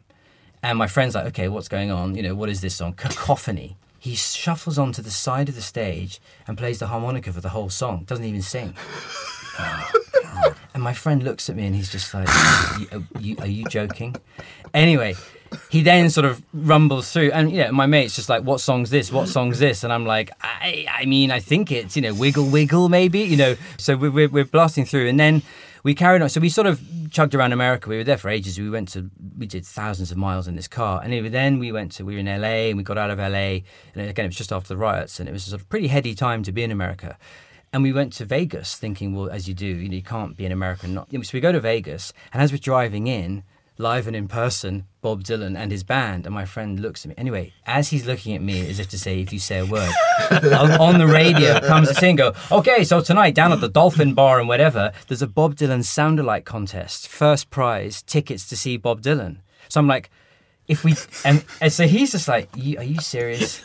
[0.62, 2.14] And my friend's like, okay, what's going on?
[2.14, 2.94] You know, what is this song?
[2.94, 3.76] Cacophony.
[3.98, 7.70] He shuffles onto the side of the stage and plays the harmonica for the whole
[7.70, 8.04] song.
[8.04, 8.74] Doesn't even sing.
[10.74, 12.28] And my friend looks at me and he's just like,
[12.80, 14.16] "You- are you, are you joking?
[14.72, 15.14] Anyway,
[15.68, 19.12] he then sort of rumbles through, and yeah, my mate's just like, "What song's this?
[19.12, 22.46] What song's this?" And I'm like, "I, I mean, I think it's you know, Wiggle
[22.48, 25.42] Wiggle, maybe, you know." So we're, we're, we're blasting through, and then
[25.82, 26.30] we carried on.
[26.30, 27.90] So we sort of chugged around America.
[27.90, 28.58] We were there for ages.
[28.58, 31.92] We went to, we did thousands of miles in this car, and then we went
[31.92, 33.60] to, we were in LA, and we got out of LA,
[33.94, 35.88] and again, it was just after the riots, and it was a sort of pretty
[35.88, 37.18] heady time to be in America.
[37.72, 40.44] And we went to Vegas thinking, well, as you do, you, know, you can't be
[40.44, 40.92] an American.
[40.92, 41.10] Not.
[41.10, 43.44] So we go to Vegas, and as we're driving in,
[43.78, 47.14] live and in person, Bob Dylan and his band, and my friend looks at me.
[47.16, 49.92] Anyway, as he's looking at me as if to say, if you say a word,
[50.30, 54.38] on, the radio comes a thing, go, okay, so tonight down at the Dolphin Bar
[54.38, 57.08] and whatever, there's a Bob Dylan sound-alike contest.
[57.08, 59.38] First prize, tickets to see Bob Dylan.
[59.68, 60.10] So I'm like,
[60.68, 63.62] if we, and, and so he's just like, are you serious?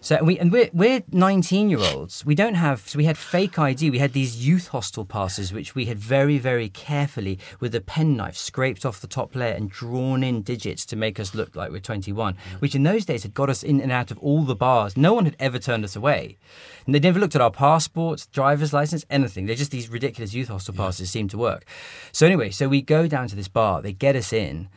[0.00, 2.24] So we and we're we're 19 year olds.
[2.24, 3.90] We don't have so we had fake ID.
[3.90, 8.36] We had these youth hostel passes which we had very very carefully with a penknife
[8.36, 11.80] scraped off the top layer and drawn in digits to make us look like we're
[11.80, 12.36] 21.
[12.58, 14.96] Which in those days had got us in and out of all the bars.
[14.96, 16.36] No one had ever turned us away.
[16.84, 19.46] And they never looked at our passports, driver's license, anything.
[19.46, 21.64] They're just these ridiculous youth hostel passes seem to work.
[22.10, 23.82] So anyway, so we go down to this bar.
[23.82, 24.68] They get us in,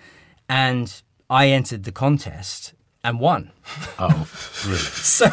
[0.48, 2.75] and I entered the contest
[3.06, 3.52] and won.
[4.00, 4.28] Oh,
[4.66, 4.78] really?
[5.16, 5.30] So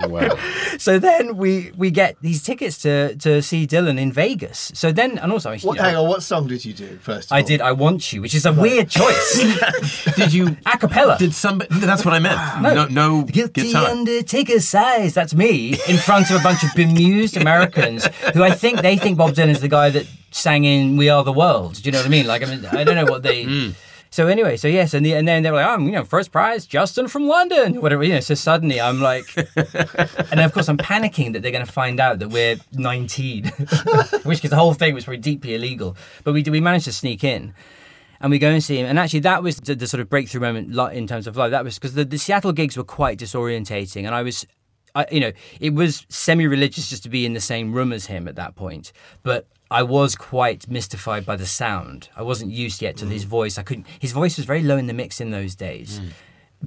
[0.00, 0.38] Wow.
[0.78, 4.70] so then we we get these tickets to to see Dylan in Vegas.
[4.74, 7.32] So then and also you What, know, hang on, what song did you do first?
[7.32, 7.46] of I all?
[7.48, 9.42] did I Want You, which is a weird choice.
[10.16, 10.56] Did you?
[10.66, 11.16] A cappella.
[11.18, 11.68] Did somebody?
[11.80, 12.38] That's what I meant.
[12.62, 13.88] No, no Guilty guitar.
[13.90, 15.14] Undertaker size.
[15.14, 19.18] That's me in front of a bunch of bemused Americans who I think they think
[19.18, 22.06] Bob Dylan's the guy that sang in "We Are the World." Do you know what
[22.06, 22.26] I mean?
[22.28, 23.42] Like I mean, I don't know what they.
[23.44, 23.70] Hmm.
[24.10, 26.32] So anyway, so yes, and, the, and then they were like, oh, you know, first
[26.32, 28.20] prize, Justin from London, whatever, you know.
[28.20, 32.00] So suddenly I'm like, and then of course I'm panicking that they're going to find
[32.00, 33.44] out that we're 19,
[34.24, 35.96] which because the whole thing was very deeply illegal.
[36.24, 37.54] But we we managed to sneak in
[38.20, 38.86] and we go and see him.
[38.86, 41.50] And actually, that was the, the sort of breakthrough moment in terms of live.
[41.50, 44.46] That was because the, the Seattle gigs were quite disorientating, and I was.
[44.94, 48.26] I, you know, it was semi-religious just to be in the same room as him
[48.26, 48.90] at that point,
[49.22, 52.08] but I was quite mystified by the sound.
[52.16, 53.28] I wasn't used yet to his mm.
[53.28, 53.58] voice.
[53.58, 53.86] I couldn't.
[53.98, 56.10] His voice was very low in the mix in those days, mm.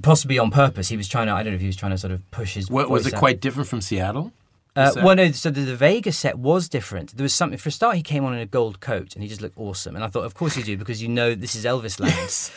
[0.02, 0.88] possibly on purpose.
[0.88, 1.32] He was trying to.
[1.32, 2.70] I don't know if he was trying to sort of push his.
[2.70, 3.18] What, was it out.
[3.18, 4.32] quite different from Seattle?
[4.74, 5.30] Uh, well, no.
[5.32, 7.16] So the, the Vegas set was different.
[7.16, 7.58] There was something.
[7.58, 9.96] For a start, he came on in a gold coat, and he just looked awesome.
[9.96, 12.14] And I thought, of course you do, because you know this is Elvis land.
[12.16, 12.50] Yes.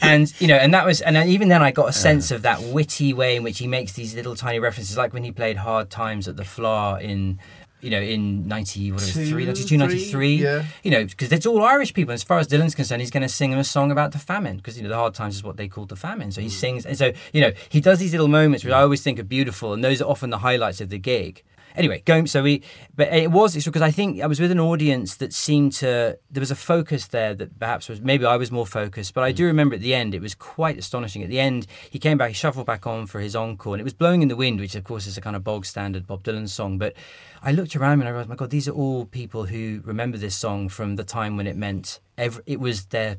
[0.00, 1.92] And you know, and that was, and then even then, I got a uh.
[1.92, 5.24] sense of that witty way in which he makes these little tiny references, like when
[5.24, 7.38] he played "Hard Times" at the Fla in,
[7.84, 10.36] you know, in ninety what was it, 92, 93.
[10.36, 10.64] yeah.
[10.82, 12.14] You know, because it's all Irish people.
[12.14, 14.56] As far as Dylan's concerned, he's going to sing him a song about the famine
[14.56, 16.32] because you know the Hard Times is what they called the famine.
[16.32, 16.50] So he mm.
[16.50, 19.24] sings, and so you know he does these little moments which I always think are
[19.24, 21.42] beautiful, and those are often the highlights of the gig.
[21.76, 22.62] Anyway, going so we,
[22.94, 26.16] but it was it's because I think I was with an audience that seemed to
[26.30, 29.32] there was a focus there that perhaps was maybe I was more focused, but I
[29.32, 29.48] do mm.
[29.48, 31.24] remember at the end it was quite astonishing.
[31.24, 33.84] At the end, he came back, he shuffled back on for his encore, and it
[33.84, 36.22] was blowing in the wind, which of course is a kind of bog standard Bob
[36.22, 36.78] Dylan song.
[36.78, 36.94] But
[37.42, 40.36] I looked around and I realized, my God, these are all people who remember this
[40.36, 43.18] song from the time when it meant every, it was their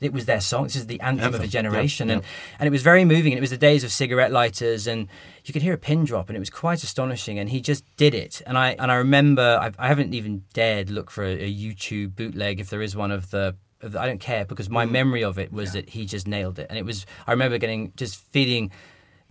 [0.00, 0.64] it was their song.
[0.64, 2.14] This is the anthem, of a yeah, generation, yeah.
[2.14, 2.24] and
[2.58, 3.32] and it was very moving.
[3.32, 5.08] And it was the days of cigarette lighters, and
[5.44, 7.38] you could hear a pin drop, and it was quite astonishing.
[7.38, 8.42] And he just did it.
[8.46, 12.16] And I and I remember I've, I haven't even dared look for a, a YouTube
[12.16, 13.56] bootleg if there is one of the.
[13.80, 14.90] Of the I don't care because my mm.
[14.90, 17.06] memory of it was that he just nailed it, and it was.
[17.26, 18.72] I remember getting just feeling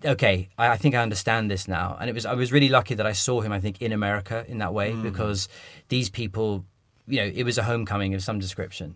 [0.03, 1.97] okay, I, I think I understand this now.
[1.99, 3.51] And it was I was really lucky that I saw him.
[3.51, 5.03] I think in America in that way mm.
[5.03, 5.47] because
[5.89, 6.65] these people,
[7.07, 8.95] you know, it was a homecoming of some description,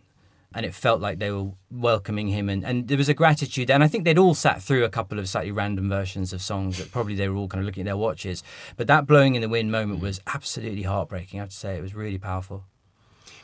[0.54, 3.70] and it felt like they were welcoming him, and, and there was a gratitude.
[3.70, 6.78] And I think they'd all sat through a couple of slightly random versions of songs
[6.78, 8.44] that probably they were all kind of looking at their watches.
[8.76, 10.04] But that blowing in the wind moment mm.
[10.04, 11.40] was absolutely heartbreaking.
[11.40, 12.66] I have to say it was really powerful.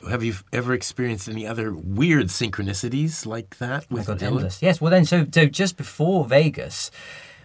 [0.09, 4.27] Have you ever experienced any other weird synchronicities like that Oh with God, Dylan?
[4.27, 4.61] endless.
[4.61, 4.79] Yes.
[4.79, 6.91] Well, then, so so just before Vegas,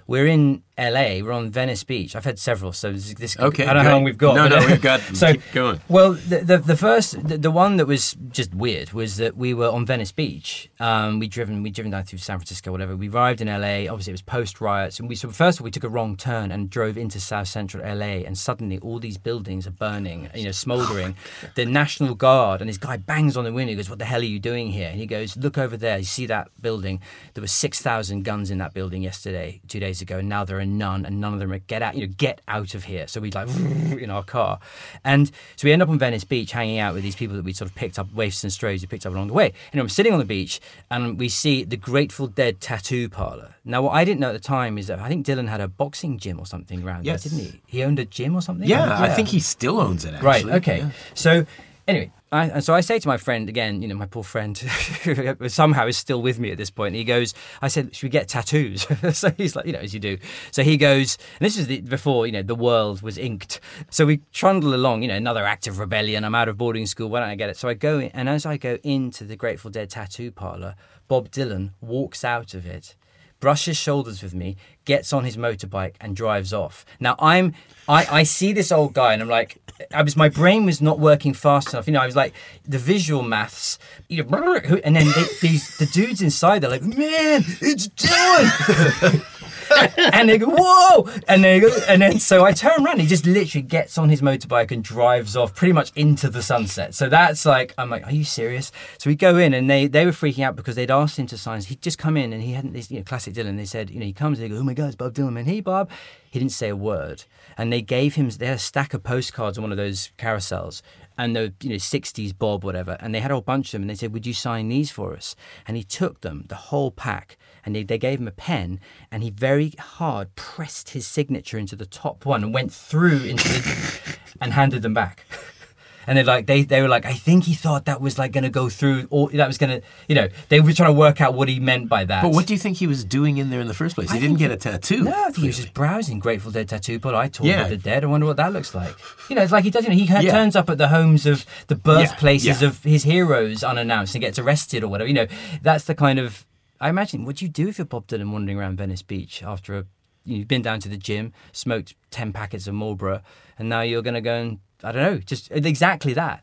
[0.07, 1.25] we're in LA.
[1.25, 2.16] We're on Venice Beach.
[2.16, 2.73] I've had several.
[2.73, 4.35] So this, this Okay, I don't know how long we've got.
[4.35, 5.81] No, no, we've got- so keep going.
[5.88, 9.55] Well, the, the the first the, the one that was just weird was that we
[9.55, 10.71] were on Venice Beach.
[10.81, 12.97] Um, we driven we driven down through San Francisco, whatever.
[12.97, 13.90] We arrived in LA.
[13.90, 16.16] Obviously, it was post riots, and we so first of all we took a wrong
[16.16, 20.45] turn and drove into South Central LA, and suddenly all these buildings are burning, you
[20.45, 21.14] know, smouldering.
[21.55, 23.71] the National Guard and this guy bangs on the window.
[23.71, 25.99] He goes, "What the hell are you doing here?" And he goes, "Look over there.
[25.99, 27.01] You see that building?
[27.35, 30.59] There were six thousand guns in that building yesterday, two days ago, and now there
[30.59, 31.95] are none, and none of them are get out.
[31.95, 33.49] You know, get out of here." So we'd like
[33.99, 34.59] in our car,
[35.05, 37.53] and so we end up on Venice Beach, hanging out with these people that we
[37.53, 39.53] sort of picked up, waifs and strays we picked up along the way.
[39.73, 43.55] And I'm sitting on the beach, and we see the Grateful Dead tattoo parlor.
[43.65, 45.69] Now, what I didn't know at the time is that I think Dylan had a
[45.69, 47.25] boxing gym or something around Yes.
[47.25, 47.61] there, didn't he?
[47.67, 48.69] He owned a gym or something.
[48.69, 50.15] Yeah, I think he still owns it.
[50.15, 50.27] Actually.
[50.27, 50.45] Right.
[50.47, 50.79] Okay.
[50.79, 50.91] Yeah.
[51.15, 51.47] So
[51.87, 54.57] anyway, I, so I say to my friend again, you know, my poor friend,
[55.05, 56.95] who somehow is still with me at this point.
[56.95, 58.87] He goes, I said, should we get tattoos?
[59.16, 60.18] so he's like, you know, as you do.
[60.51, 63.61] So he goes, and this is the, before you know the world was inked.
[63.90, 66.25] So we trundle along, you know, another act of rebellion.
[66.25, 67.09] I'm out of boarding school.
[67.11, 67.57] Why don't I get it?
[67.57, 70.75] So I go in, and as I go into the Grateful Dead tattoo parlor,
[71.09, 72.97] Bob Dylan walks out of it
[73.42, 76.85] brushes shoulders with me, gets on his motorbike and drives off.
[77.01, 77.55] Now I'm
[77.88, 79.59] I, I see this old guy and I'm like
[79.92, 81.87] I was my brain was not working fast enough.
[81.87, 85.87] You know, I was like the visual maths, you know, and then they, these the
[85.87, 89.27] dudes inside they're like, man, it's Dylan.
[89.97, 91.09] and they go, whoa!
[91.29, 93.01] And they go, and then so I turn around.
[93.01, 96.95] He just literally gets on his motorbike and drives off, pretty much into the sunset.
[96.95, 98.73] So that's like, I'm like, are you serious?
[98.99, 101.39] So we go in, and they they were freaking out because they'd asked him to
[101.39, 101.61] sign.
[101.63, 102.73] He'd just come in, and he hadn't.
[102.73, 103.57] This, you know, classic Dylan.
[103.57, 105.45] They said, you know, he comes, they go, oh my god, it's Bob Dylan, man.
[105.45, 105.91] Hey, Bob.
[106.33, 107.25] He didn't say a word,
[107.59, 108.31] and they gave him.
[108.31, 110.81] They had a stack of postcards on one of those carousels.
[111.18, 113.83] And the you know 60s Bob whatever, and they had a whole bunch of them,
[113.83, 115.37] and they said, "Would you sign these for us?"
[115.68, 119.23] And he took them, the whole pack, and they, they gave him a pen and
[119.23, 124.16] he very hard pressed his signature into the top one and went through into the
[124.40, 125.27] and handed them back
[126.07, 128.45] And they're like, they, they were like, I think he thought that was like going
[128.45, 131.21] to go through, or that was going to, you know, they were trying to work
[131.21, 132.23] out what he meant by that.
[132.23, 134.11] But what do you think he was doing in there in the first place?
[134.11, 135.05] He didn't get a tattoo.
[135.05, 137.69] No, I think he was just browsing Grateful Dead tattoo But I told Yeah.
[137.69, 138.05] the dead.
[138.05, 138.95] I wonder what that looks like.
[139.29, 139.85] You know, it's like he does.
[139.85, 140.33] You know, he Yeah.
[140.33, 142.69] turns up at the homes of the birthplaces yeah.
[142.69, 145.09] of his heroes unannounced and gets arrested or whatever.
[145.09, 145.27] You know,
[145.62, 146.47] that's the kind of.
[146.81, 147.25] I imagine.
[147.25, 149.85] What do you do if you're Bob Dylan wandering around Venice Beach after a,
[150.25, 153.23] you've been down to the gym, smoked ten packets of Marlboro,
[153.57, 156.42] and now you're going to go and I don't know, just exactly that.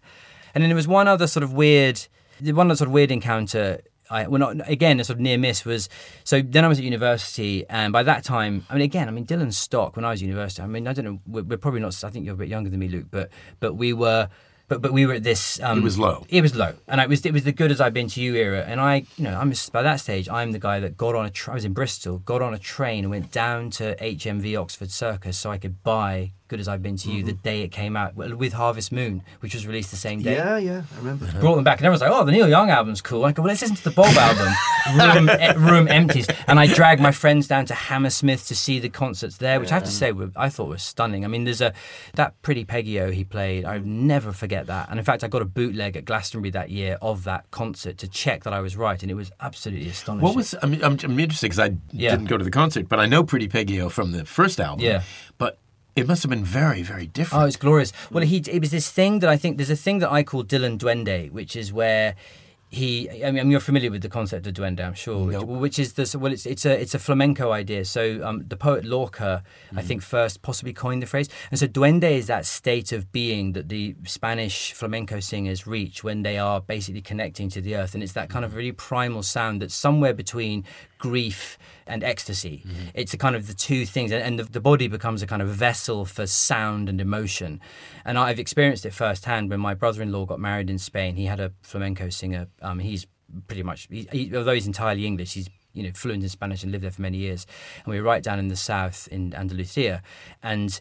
[0.53, 2.07] And then there was one other sort of weird,
[2.43, 3.81] one other sort of weird encounter.
[4.11, 5.87] I, well, not again, a sort of near miss was
[6.23, 6.41] so.
[6.41, 9.53] Then I was at university, and by that time, I mean, again, I mean, Dylan
[9.53, 10.63] stock when I was at university.
[10.63, 12.03] I mean, I don't know, we're, we're probably not.
[12.03, 14.29] I think you're a bit younger than me, Luke, but but we were.
[14.67, 15.59] But, but we were at this.
[15.63, 16.27] Um, It was low.
[16.29, 18.35] It was low, and it was it was the good as I've been to you
[18.35, 18.63] era.
[18.67, 21.31] And I, you know, I'm by that stage, I'm the guy that got on a.
[21.31, 24.91] Tra- I was in Bristol, got on a train and went down to HMV Oxford
[24.91, 27.95] Circus so I could buy "Good as I've Been to You" the day it came
[27.95, 31.25] out with Harvest Moon, which was released the same day Yeah, yeah, I remember.
[31.39, 33.47] brought them back, and everyone's like, "Oh, the Neil Young album's cool." I go, "Well,
[33.49, 34.53] let's listen to the Bob album."
[35.15, 38.89] room, eh, room empties, and I dragged my friends down to Hammersmith to see the
[38.89, 41.23] concerts there, which I have to say, were, I thought was stunning.
[41.23, 41.73] I mean, there's a
[42.15, 43.65] that Pretty Peggio he played.
[43.65, 44.89] I'll never forget that.
[44.89, 48.07] And in fact, I got a bootleg at Glastonbury that year of that concert to
[48.07, 50.23] check that I was right, and it was absolutely astonishing.
[50.25, 52.11] What was I mean, I'm, I'm interested because I Yeah.
[52.11, 54.83] didn't go to the concert, but I know Pretty Peggio from the first album.
[54.85, 55.03] Yeah.
[55.37, 55.59] But
[55.95, 57.43] it must have been very, very different.
[57.43, 57.91] Oh, it's glorious.
[58.11, 60.43] Well, he it was this thing that I think there's a thing that I call
[60.43, 62.15] Dylan Duende, which is where
[62.71, 63.23] he.
[63.25, 65.25] I mean, you're familiar with the concept of duende, I'm sure.
[65.25, 65.47] Which, Nope.
[65.47, 66.15] which is this.
[66.15, 67.83] Well, it's it's a it's a flamenco idea.
[67.85, 69.43] So um, the poet Lorca,
[69.75, 71.29] I think, first possibly coined the phrase.
[71.49, 76.21] And so duende is that state of being that the Spanish flamenco singers reach when
[76.21, 79.61] they are basically connecting to the earth, and it's that kind of really primal sound
[79.61, 80.63] that's somewhere between
[80.99, 81.57] grief
[81.89, 82.63] and ecstasy.
[82.93, 85.41] It's a kind of the two things, and, and the, the body becomes a kind
[85.41, 87.59] of vessel for sound and emotion.
[88.05, 91.15] And I've experienced it firsthand when my brother-in-law got married in Spain.
[91.15, 92.47] He had a flamenco singer.
[92.61, 93.07] Um, he's
[93.47, 96.71] pretty much, he, he, although he's entirely English, he's you know fluent in Spanish and
[96.71, 97.45] lived there for many years.
[97.83, 100.01] And we were right down in the south in Andalusia,
[100.43, 100.79] and.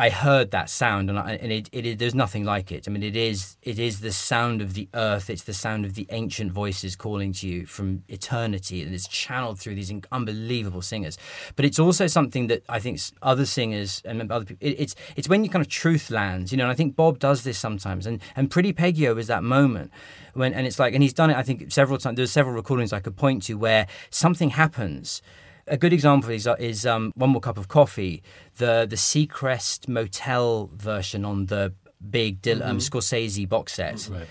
[0.00, 2.88] I heard that sound, and, I, and it, it, there's nothing like it.
[2.88, 5.28] I mean, it is it is the sound of the earth.
[5.28, 9.60] It's the sound of the ancient voices calling to you from eternity, and it's channeled
[9.60, 11.18] through these unbelievable singers.
[11.54, 14.66] But it's also something that I think other singers and other people.
[14.66, 16.64] It, it's it's when you kind of truth lands, you know.
[16.64, 19.90] And I think Bob does this sometimes, and and Pretty Peggio is that moment
[20.32, 21.36] when, and it's like, and he's done it.
[21.36, 22.16] I think several times.
[22.16, 25.20] There's several recordings I could point to where something happens.
[25.66, 28.22] A good example is, is um, One More Cup of Coffee,
[28.56, 31.72] the the Seacrest Motel version on the
[32.08, 34.08] big Dil- um, Scorsese box set.
[34.10, 34.26] Right.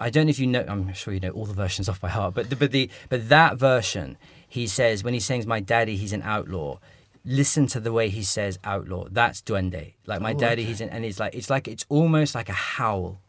[0.00, 0.64] I don't know if you know.
[0.68, 3.28] I'm sure you know all the versions off by heart, but the, but the but
[3.28, 4.16] that version,
[4.48, 6.78] he says when he sings "My Daddy, he's an outlaw."
[7.24, 9.94] Listen to the way he says "outlaw." That's duende.
[10.06, 13.20] Like my daddy, he's an, and it's like it's like it's almost like a howl.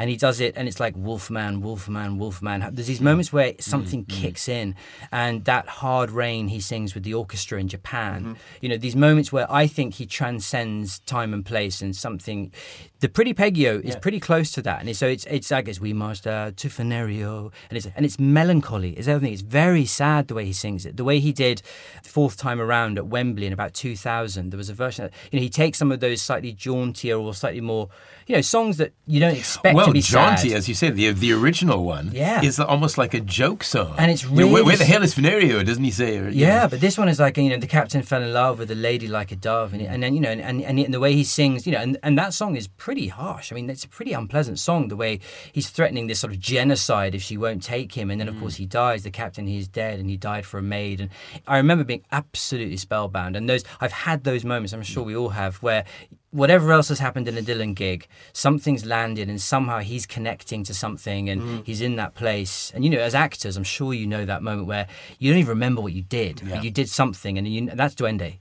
[0.00, 2.60] And he does it, and it's like Wolfman, Wolfman, Wolfman.
[2.72, 3.04] There's these hmm.
[3.04, 4.10] moments where hmm, something hmm.
[4.10, 4.74] kicks in,
[5.12, 8.22] and that hard rain he sings with the orchestra in Japan.
[8.22, 8.34] Mm-hmm.
[8.62, 12.52] You know, these moments where I think he transcends time and place, and something.
[13.00, 15.92] The Pretty Peggio is pretty close to that, and so it's it's like it's we
[15.92, 18.92] marched uh, to Fenerio, and it's and it's melancholy.
[18.92, 19.32] It's everything.
[19.32, 20.96] It's very sad the way he sings it.
[20.96, 21.62] The way he did
[22.02, 24.50] the fourth time around at Wembley in about 2000.
[24.50, 25.06] There was a version.
[25.06, 27.88] That, you know, he takes some of those slightly jauntier or slightly more,
[28.30, 30.58] you know, songs that you don't expect well, to be well jaunty, sad.
[30.58, 32.40] as you say, the the original one Yeah.
[32.42, 33.94] is almost like a joke song.
[33.98, 35.66] And it's You know, where, really where the hell is Venerio?
[35.66, 36.18] Doesn't he say?
[36.18, 36.68] Or, Yeah, know.
[36.68, 39.08] but this one is like you know the captain fell in love with a lady
[39.08, 41.66] like a dove, and, and then you know and, and, and the way he sings,
[41.66, 43.50] you know, and, and that song is pretty harsh.
[43.50, 44.86] I mean, it's a pretty unpleasant song.
[44.88, 45.18] The way
[45.52, 48.54] he's threatening this sort of genocide if she won't take him, and then of course
[48.56, 49.02] he dies.
[49.02, 51.00] The captain, he's dead, and he died for a maid.
[51.00, 51.10] And
[51.48, 53.34] I remember being absolutely spellbound.
[53.34, 54.72] And those I've had those moments.
[54.72, 55.84] I'm sure we all have where.
[56.32, 60.72] Whatever else has happened in a Dylan gig, something's landed and somehow he's connecting to
[60.74, 62.70] something and he's in that place.
[62.72, 64.86] And you know, as actors, I'm sure you know that moment where
[65.18, 66.54] you don't even remember what you did, Yeah.
[66.54, 68.36] but you did something, and you, that's Duende.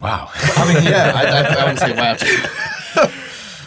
[0.00, 0.30] Wow.
[0.34, 3.10] I mean, yeah, I, I, I wouldn't say wow.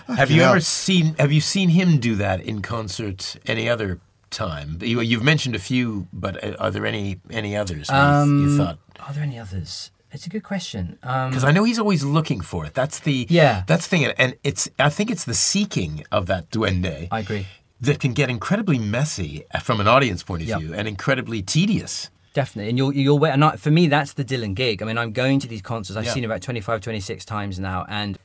[0.16, 0.52] have you hell.
[0.52, 4.78] ever seen Have you seen him do that in concert any other time?
[4.82, 7.90] You, you've mentioned a few, but uh, are there any any others?
[7.90, 9.92] where you- Um, you thought Are there any others?
[10.14, 10.98] It's a good question.
[11.04, 12.74] Um, because I know he's always looking for it.
[12.74, 13.64] That's the Yeah.
[13.68, 17.08] That's the thing, and it's I think it's the seeking of that duende.
[17.12, 17.48] I agree.
[17.82, 20.58] that can get incredibly messy from an audience point of Yeah.
[20.60, 22.10] view and incredibly tedious.
[22.34, 22.70] Definitely.
[22.70, 24.82] And you're, you're, and I, for me, that's the Dylan gig.
[24.82, 25.98] I mean, I'm going to these concerts.
[25.98, 26.14] I've Yeah.
[26.14, 27.86] seen about 25, 26 times now.
[27.90, 28.18] And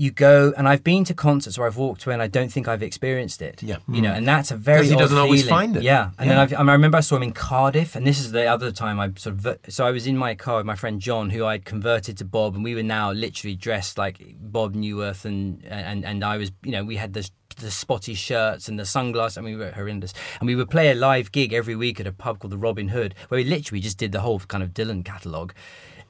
[0.00, 2.66] you go, and I've been to concerts where I've walked away and I don't think
[2.66, 3.62] I've experienced it.
[3.62, 3.80] Yeah.
[3.86, 4.16] You know, mm.
[4.16, 5.82] and that's a very he doesn't always find it.
[5.82, 6.12] Yeah.
[6.18, 6.46] And Yeah.
[6.46, 8.98] then I've, I remember I saw him in Cardiff, and this is the other time
[8.98, 9.58] I sort of.
[9.68, 12.54] So I was in my car with my friend John, who I'd converted to Bob,
[12.54, 16.72] and we were now literally dressed like Bob Newworth, and and and I was, you
[16.72, 17.28] know, we had the
[17.58, 19.36] the spotty shirts and the sunglasses.
[19.36, 22.06] I mean, we were horrendous, and we would play a live gig every week at
[22.06, 24.70] a pub called the Robin Hood, where we literally just did the whole kind of
[24.70, 25.52] Dylan catalogue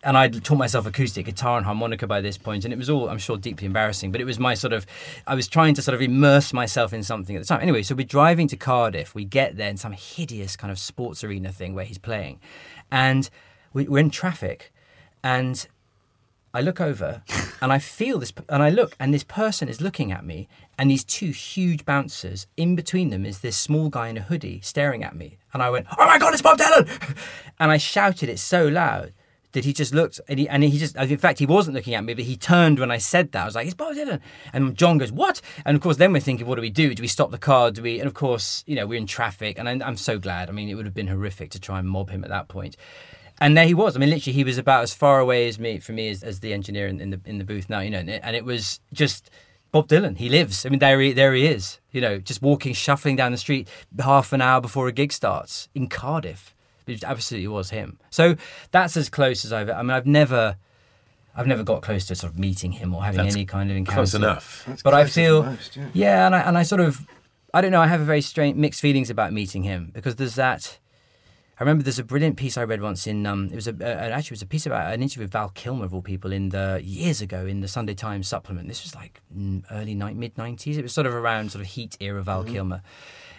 [0.03, 3.09] and I'd taught myself acoustic guitar and harmonica by this point, and it was all,
[3.09, 4.13] I'm sure, deeply embarrassing.
[4.13, 4.87] But it was my sort of,
[5.27, 7.61] I was trying to sort of immerse myself in something at the time.
[7.61, 9.15] Anyway, so we're driving to Cardiff.
[9.15, 12.41] We get there in some hideous kind of sports arena thing where he's playing,
[12.91, 13.29] and
[13.73, 14.73] we, we're in traffic,
[15.23, 15.67] and
[16.53, 17.23] I look over
[17.63, 20.49] and I feel this, and I look, and this person is looking at me,
[20.79, 24.61] and these two huge bouncers, in between them is this small guy in a hoodie
[24.63, 25.37] staring at me.
[25.53, 26.89] And I went, Oh my God, it's Bob Dylan!
[27.61, 29.13] And I shouted it so loud
[29.53, 32.05] that he just looked, and he, and he just, in fact, he wasn't looking at
[32.05, 33.43] me, but he turned when I said that.
[33.43, 34.21] I was like, It's Bob Dylan!
[34.53, 35.41] And John goes, What?
[35.65, 36.95] And of course, then we're thinking, What do we do?
[36.95, 37.71] Do we stop the car?
[37.71, 40.49] Do we, and of course, you know, we're in traffic, and I'm, I'm so glad.
[40.49, 42.77] I mean, it would have been horrific to try and mob him at that point.
[43.41, 43.97] And there he was.
[43.97, 46.41] I mean, literally, he was about as far away as me from me as, as
[46.41, 47.81] the engineer in, in the in the booth now.
[47.81, 49.31] You know, and it, and it was just
[49.73, 50.19] Bob Dylan.
[50.19, 50.67] He lives.
[50.67, 51.81] I mean, there he there he is.
[51.91, 53.67] You know, just walking, shuffling down the street
[53.99, 56.55] half an hour before a gig starts in Cardiff.
[56.91, 57.99] It absolutely was him.
[58.11, 58.37] So
[58.71, 59.71] that's as close as I've.
[59.71, 60.57] I mean, I've never.
[61.35, 63.77] I've never got close to sort of meeting him or having That's any kind of
[63.77, 63.99] encounter.
[63.99, 64.65] Close enough.
[64.67, 65.87] That's But I close as feel, most, yeah.
[65.93, 67.07] yeah, and I and I sort of,
[67.55, 67.81] I don't know.
[67.81, 70.79] I have a very strange mixed feelings about meeting him because there's that.
[71.59, 74.11] I remember there's a brilliant piece I read once in um, it was a uh,
[74.11, 76.49] actually it was a piece about an interview with Val Kilmer of all people in
[76.49, 78.67] the years ago in the Sunday Times supplement.
[78.67, 80.79] This was like mm, early ni- mid nineties.
[80.79, 82.83] It was sort of around sort of heat era Val Kilmer,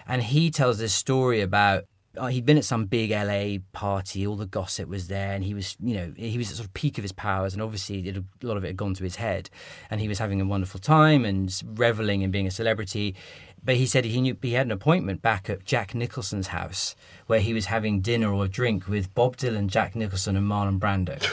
[0.07, 1.83] and he tells this story about.
[2.17, 5.53] Uh, he'd been at some big LA party, all the gossip was there, and he
[5.53, 8.17] was, you know, he was at sort of peak of his powers, and obviously it,
[8.17, 9.49] a lot of it had gone to his head,
[9.89, 13.15] and he was having a wonderful time and reveling in being a celebrity.
[13.63, 16.95] But he said he knew he had an appointment back at Jack Nicholson's house
[17.27, 20.79] where he was having dinner or a drink with Bob Dylan, Jack Nicholson, and Marlon
[20.79, 21.23] Brando.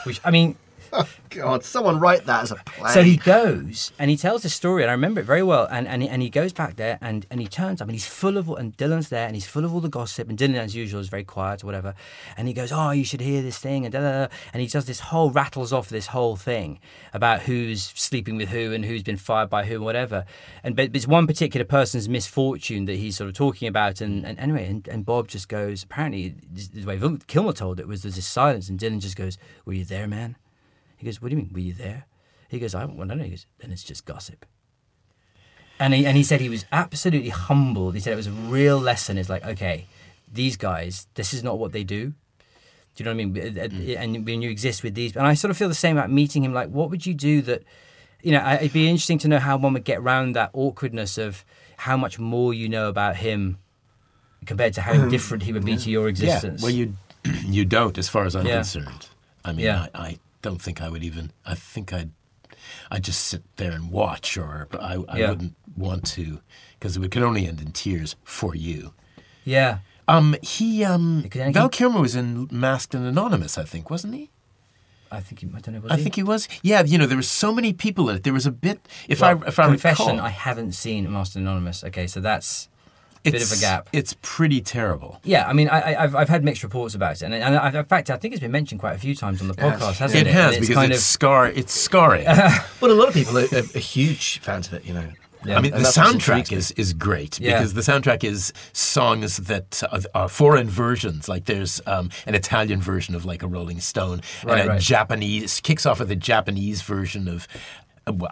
[0.04, 0.56] Which I mean,
[1.30, 2.90] God, someone write that as a play.
[2.90, 5.66] so he goes and he tells the story, and I remember it very well.
[5.70, 8.06] And and he, and he goes back there and, and he turns up and he's
[8.06, 10.28] full of and Dylan's there and he's full of all the gossip.
[10.28, 11.94] And Dylan, as usual, is very quiet or whatever.
[12.36, 14.34] And he goes, "Oh, you should hear this thing," and da, da, da.
[14.52, 16.80] and he does this whole rattles off this whole thing
[17.12, 20.24] about who's sleeping with who and who's been fired by who and whatever.
[20.62, 24.00] And but it's one particular person's misfortune that he's sort of talking about.
[24.00, 25.82] And, and anyway, and, and Bob just goes.
[25.82, 26.34] Apparently,
[26.72, 29.84] the way Kilmer told it was there's this silence, and Dylan just goes, "Were you
[29.84, 30.36] there, man?"
[30.98, 31.50] He goes, "What do you mean?
[31.52, 32.04] Were you there?"
[32.48, 34.44] He goes, "I well, no, no." He goes, "Then it's just gossip."
[35.80, 37.94] And he and he said he was absolutely humbled.
[37.94, 39.16] He said it was a real lesson.
[39.16, 39.86] It's like, okay,
[40.32, 42.12] these guys, this is not what they do.
[42.96, 43.96] Do you know what I mean?
[43.96, 46.10] Uh, And when you exist with these, and I sort of feel the same about
[46.10, 46.52] meeting him.
[46.52, 47.62] Like, what would you do that?
[48.24, 51.44] You know, it'd be interesting to know how one would get around that awkwardness of
[51.76, 53.58] how much more you know about him
[54.44, 56.60] compared to how different he would be to your existence.
[56.60, 56.96] Yeah, well, you
[57.46, 58.56] you don't, as far as I'm Yeah.
[58.56, 59.06] concerned.
[59.44, 59.86] I mean, Yeah.
[59.94, 61.32] I, I don't think I would even.
[61.44, 62.10] I think I'd
[62.90, 65.30] I'd just sit there and watch, or but I, I Yeah.
[65.30, 66.40] wouldn't want to
[66.78, 68.92] because it could only end in tears for you.
[69.44, 69.78] yeah,
[70.08, 74.30] Um, he um, Because Val Kilmer was in Masked and Anonymous, I think, wasn't he?
[75.10, 75.80] I think he, I don't know.
[75.80, 76.02] Was I he?
[76.02, 76.48] think he was.
[76.62, 78.24] Yeah, you know, there were so many people in it.
[78.24, 78.78] There was a bit.
[79.08, 81.82] If Well, I if I confession, recall, I haven't seen Master Anonymous.
[81.84, 82.68] Okay, so that's
[83.22, 83.88] bit of a gap.
[83.92, 85.20] It's pretty terrible.
[85.24, 87.70] Yeah, I mean, I, I- I've, I've had mixed reports about it, and, and I,
[87.78, 90.20] in fact, I think it's been mentioned quite a few times on the podcast, hasn't
[90.20, 90.32] It it?
[90.32, 91.46] has it's because kind it's of scar.
[91.48, 92.26] It's scarring.
[92.80, 95.08] Well, a lot of people are, are, are huge fans of it, you know.
[95.44, 95.56] Yeah.
[95.58, 97.58] I mean, And the soundtrack is, is great Yeah.
[97.58, 101.28] because the soundtrack is songs that uh, are foreign versions.
[101.28, 104.80] Like there's um, an Italian version of like a Rolling Stone, Right, and a right.
[104.80, 107.46] Japanese kicks off with a Japanese version of.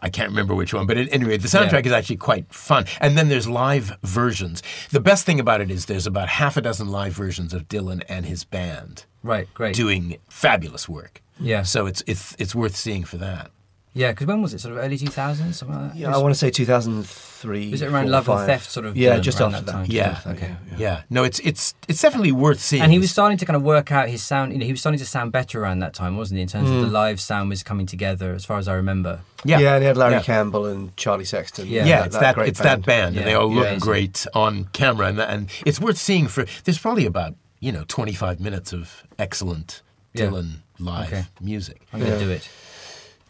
[0.03, 1.91] I can't remember which one, but it, anyway, the soundtrack Yeah.
[1.91, 2.85] is actually quite fun.
[3.01, 4.63] And then there's live versions.
[4.91, 8.03] The best thing about it is there's about half a dozen live versions of Dylan
[8.09, 9.75] and his band right, great.
[9.75, 11.23] doing fabulous work.
[11.39, 11.63] Yeah.
[11.63, 13.51] So it's it's it's worth seeing for that.
[13.97, 14.61] Yeah, because when was it?
[14.61, 15.99] Sort of early 2000s, something like that.
[15.99, 17.71] Yeah, I want to say 2003.
[17.71, 18.47] Was it around four, Love or five.
[18.47, 19.73] Theft sort of Yeah, Dylan just after that that.
[19.73, 19.87] time?
[19.89, 20.09] Yeah.
[20.09, 20.55] after Okay.
[20.73, 20.77] yeah.
[20.77, 21.03] Yeah.
[21.09, 22.83] No, it's it's it's definitely worth seeing.
[22.83, 24.53] And he was starting to kind of work out his sound.
[24.53, 26.43] You know, he was starting to sound better around that time, wasn't he?
[26.43, 26.93] In terms of the mm.
[26.93, 29.21] live sound was coming together, as far as I remember.
[29.47, 29.61] yeah.
[29.61, 30.23] Yeah, and he had Larry Yeah.
[30.25, 31.67] Campbell and Charlie Sexton.
[31.67, 31.87] Yeah.
[31.87, 33.79] yeah, it's that, great it's that band, and they all look yeah.
[33.79, 36.29] great on camera, and, and it's worth seeing.
[36.29, 39.81] For there's probably about you know 25 minutes of excellent
[40.13, 40.27] Yeah.
[40.27, 41.25] Dylan live Okay.
[41.41, 41.81] music.
[41.95, 42.25] I'm going to Yeah.
[42.27, 42.47] do it.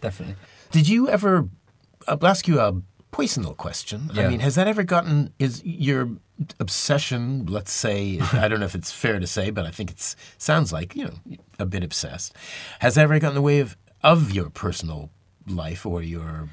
[0.01, 0.37] Definitely.
[0.71, 1.49] Did you ever?
[2.09, 4.11] I'll ask you a personal question.
[4.15, 6.11] I mean, has that ever gotten is your
[6.61, 7.47] obsession?
[7.47, 10.73] Let's say I don't know if it's fair to say, but I think it sounds
[10.73, 12.35] like you know a bit obsessed.
[12.81, 15.11] Has that ever gotten in the way of of your personal
[15.47, 16.49] life or your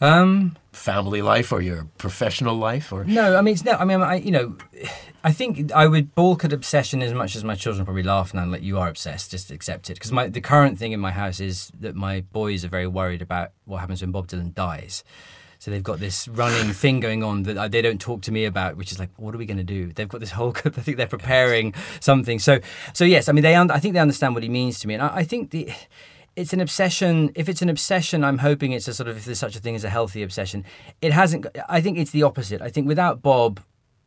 [0.00, 3.72] Um, family life or your professional life or no, I mean it's no.
[3.72, 4.56] I mean, I you know,
[5.24, 8.44] I think I would balk at obsession as much as my children probably laugh now.
[8.44, 9.94] Like you are obsessed, just accept it.
[9.94, 13.22] Because my the current thing in my house is that my boys are very worried
[13.22, 15.02] about what happens when Bob Dylan dies.
[15.58, 18.76] So they've got this running thing going on that they don't talk to me about,
[18.76, 19.92] which is like, what are we going to do?
[19.92, 20.54] They've got this whole.
[20.64, 22.38] I think they're preparing something.
[22.38, 22.60] So,
[22.92, 23.56] so yes, I mean, they.
[23.56, 25.72] I think they understand what he means to me, and I, I think the
[26.36, 27.32] it's an obsession.
[27.34, 29.74] If it's an obsession, I'm hoping it's a sort of if there's such a thing
[29.74, 30.64] as a healthy obsession.
[31.00, 31.46] It hasn't.
[31.68, 32.60] I think it's the opposite.
[32.62, 33.60] I think without Bob,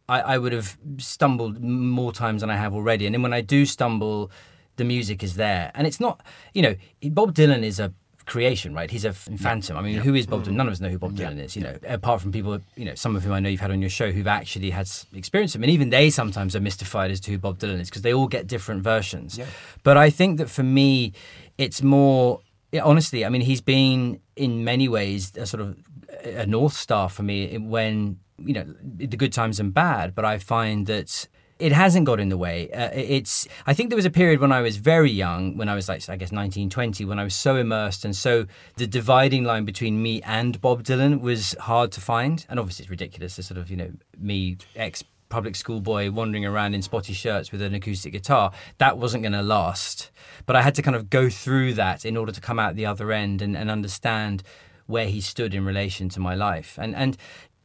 [0.08, 3.06] I, I would have stumbled more times than I have already.
[3.06, 4.32] And then when I do stumble,
[4.76, 6.22] the music is there, and it's not.
[6.54, 6.76] You know,
[7.12, 7.94] Bob Dylan is a
[8.30, 8.92] creation, right?
[8.92, 9.76] He's a phantom.
[9.76, 10.52] I mean, who is Bob Dylan?
[10.52, 10.58] Mm.
[10.58, 12.94] None of us know who Bob Dylan is, you know, apart from people, you know,
[12.94, 15.64] some of whom I know you've had on your show who've actually had experience him.
[15.64, 18.28] And even they sometimes are mystified as to who Bob Dylan is because they all
[18.28, 19.38] get different versions.
[19.38, 19.48] Yeah.
[19.84, 21.14] But I think that for me,
[21.60, 22.40] it's more,
[22.72, 25.78] yeah, honestly, I mean, he's been in many ways a sort of
[26.24, 30.16] a North Star for me when, you know, the good times and bad.
[30.16, 31.28] But I find that
[31.60, 32.72] it hasn't got in the way.
[32.72, 33.46] Uh, it's.
[33.68, 36.08] I think there was a period when I was very young, when I was like,
[36.10, 38.46] I guess, 19, 20, when I was so immersed, and so
[38.78, 42.46] the dividing line between me and Bob Dylan was hard to find.
[42.48, 46.46] And obviously, it's ridiculous to sort of, you know, me ex public school boy wandering
[46.46, 48.52] around in spotty shirts with an acoustic guitar.
[48.80, 50.12] That wasn't going to last.
[50.46, 52.86] But I had to kind of go through that in order to come out the
[52.86, 54.44] other end and, and understand
[54.88, 56.78] where he stood in relation to my life.
[56.82, 57.16] And and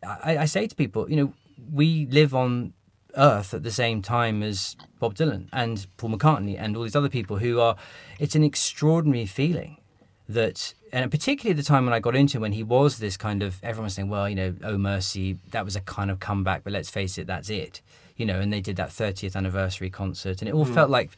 [0.07, 1.33] I, I say to people, you know,
[1.73, 2.75] we live on
[3.17, 7.09] earth at the same time as Bob Dylan and Paul McCartney and all these other
[7.09, 7.77] people who are
[8.19, 9.79] it's an extraordinary feeling
[10.29, 13.43] that and particularly at the time when I got into when he was this kind
[13.43, 16.63] of everyone was saying well you know oh mercy that was a kind of comeback
[16.65, 17.83] but let's face it that's it
[18.17, 20.73] you know and they did that 30th anniversary concert and it all mm.
[20.73, 21.11] felt like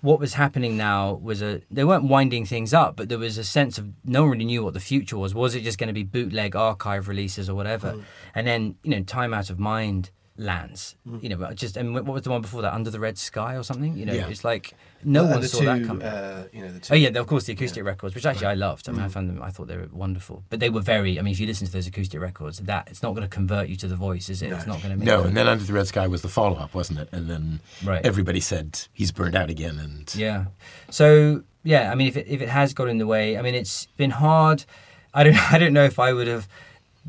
[0.00, 3.44] what was happening now was a they weren't winding things up but there was a
[3.44, 5.94] sense of no one really knew what the future was was it just going to
[5.94, 8.02] be bootleg archive releases or whatever mm.
[8.34, 10.96] and then you know time out of mind lands.
[11.06, 11.22] Mm.
[11.22, 12.74] You know, just and what was the one before that?
[12.74, 13.96] Under the Red Sky or something.
[13.96, 14.28] You know, yeah.
[14.28, 14.74] it's like
[15.04, 16.02] no one saw two, that coming.
[16.02, 17.88] Uh, you know, the two, oh yeah, of course the acoustic yeah.
[17.88, 18.88] records, which actually I loved.
[18.88, 19.04] I mean, mm.
[19.04, 19.42] I found them.
[19.42, 21.18] I thought they were wonderful, but they were very.
[21.18, 23.68] I mean, if you listen to those acoustic records, that it's not going to convert
[23.68, 24.50] you to the voice, is it?
[24.50, 24.56] No.
[24.56, 25.04] It's not going to.
[25.04, 27.08] No, and then Under the Red Sky was the follow up, wasn't it?
[27.12, 28.04] And then right.
[28.04, 30.46] everybody said he's burned out again, and yeah.
[30.90, 33.54] So yeah, I mean, if it, if it has got in the way, I mean,
[33.54, 34.64] it's been hard.
[35.12, 35.36] I don't.
[35.52, 36.48] I don't know if I would have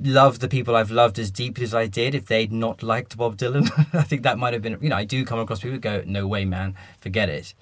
[0.02, 3.38] loved the people I've loved as deeply as I did if they'd not liked Bob
[3.38, 3.70] Dylan.
[3.94, 6.04] I think that might have been, you know, I do come across people who go,
[6.06, 7.54] no way, man, forget it.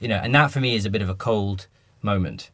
[0.00, 1.66] You know, and that for me is a bit of a cold
[2.02, 2.50] moment.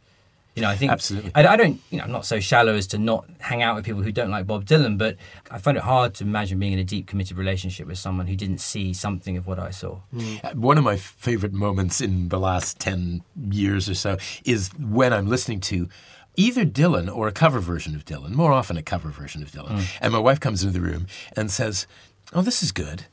[0.59, 1.31] You know, I think absolutely.
[1.37, 1.81] I, I, don't.
[1.89, 4.31] You know, I'm not so shallow as to not hang out with people who don't
[4.31, 5.17] like Bob Dylan, but
[5.53, 8.35] I find it hard to imagine being in a deep, committed relationship with someone who
[8.35, 10.01] didn't see something of what I saw.
[10.13, 10.57] Mm.
[10.57, 15.29] One of my favorite moments in the last ten years or so is when I'm
[15.29, 15.89] listening to
[16.39, 19.79] either Dylan or a cover version of Dylan, more often a cover version of Dylan.
[19.79, 19.99] Mm.
[20.01, 21.87] And my wife comes into the room and says,
[22.33, 23.07] Oh, this is good.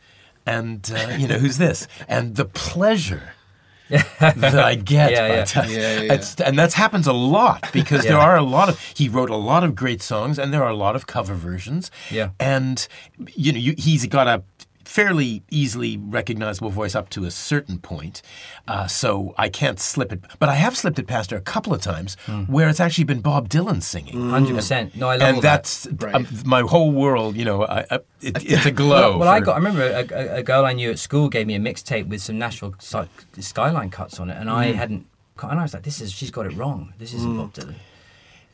[0.46, 1.88] And, uh, you know, who's this?
[2.08, 3.34] And the pleasure
[3.90, 5.12] that I get.
[5.12, 5.68] Yeah, yeah.
[5.68, 6.46] Yeah, yeah.
[6.46, 8.12] and that happens a lot because yeah.
[8.12, 10.70] there are a lot of, he wrote a lot of great songs and there are
[10.70, 11.92] a lot of cover versions.
[12.10, 12.30] Yeah.
[12.40, 12.88] And,
[13.36, 14.44] you know, you, he's got a
[14.86, 18.22] fairly easily recognizable voice up to a certain point.
[18.68, 20.24] Uh, so I can't slip it.
[20.40, 22.48] But I have slipped it past her a couple of times mm.
[22.48, 24.16] where it's actually been Bob Dylan singing.
[24.16, 24.96] 100%.
[24.96, 25.34] No, I love it.
[25.36, 26.16] And that's that.
[26.16, 29.12] um, my whole world, you know, I, I, it, it's a glow.
[29.12, 31.56] well, well I got, I remember a, a, girl I knew at school gave me
[31.56, 34.38] a mixtape with some Nashville skyline cuts on it.
[34.38, 34.54] And mm.
[34.54, 35.08] I hadn't,
[35.42, 36.94] and I was like, this is, she's got it wrong.
[36.98, 37.38] This isn't mm.
[37.38, 37.76] Bob Dylan.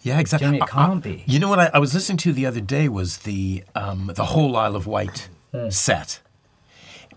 [0.04, 0.48] Yeah, exactly.
[0.48, 1.24] You know, it can't be.
[1.28, 4.26] You know what I, I, was listening to the other day was the um, the
[4.26, 5.72] whole Isle of Wight mm.
[5.72, 6.22] set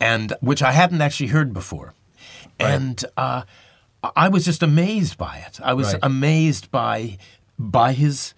[0.00, 1.94] and which I hadn't actually heard before.
[2.60, 2.72] Right.
[2.72, 3.42] And uh,
[4.16, 5.60] I was just amazed by it.
[5.62, 6.00] I was right.
[6.02, 7.18] amazed by
[7.58, 8.34] by his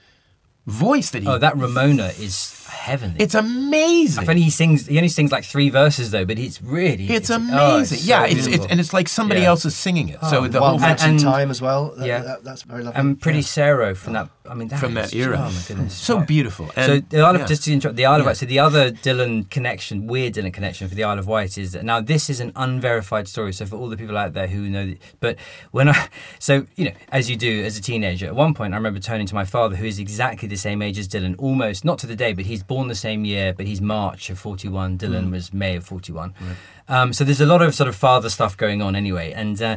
[0.66, 1.28] voice that he.
[1.28, 2.36] Oh, that Ramona is
[2.68, 3.16] heavenly.
[3.18, 4.22] It's amazing.
[4.22, 4.86] I find he sings.
[4.86, 7.04] He only sings like three verses though, but it's really.
[7.04, 7.58] It's, it's amazing.
[7.58, 9.48] Oh, it's so yeah, it's, it's, and it's like somebody yeah.
[9.48, 10.18] else is singing it.
[10.22, 11.94] Oh, so the whole and, and, time as well.
[11.96, 13.00] That, yeah, that, that's very lovely.
[13.00, 13.44] And Pretty yeah.
[13.44, 14.30] Sarah from that.
[14.48, 15.38] I mean, that from that oh era.
[15.38, 16.70] Oh my goodness, so beautiful.
[16.76, 17.46] And, so the Isle of yeah.
[17.46, 18.36] just to interrupt the Isle of Wight.
[18.36, 21.84] So the other Dylan connection, weird Dylan connection for the Isle of Wight is that
[21.84, 23.52] now this is an unverified story.
[23.52, 25.36] So for all the people out there who know, but
[25.72, 26.08] when I,
[26.38, 29.26] so you know, as you do as a teenager, at one point I remember turning
[29.26, 32.16] to my father, who is exactly the same age as Dylan, almost not to the
[32.16, 34.98] day, but he's born the same year but he's March of 41.
[34.98, 35.32] Dylan mm.
[35.32, 36.34] was May of 41.
[36.40, 36.56] Right.
[36.88, 39.32] Um, so there's a lot of sort of father stuff going on anyway.
[39.32, 39.76] And uh,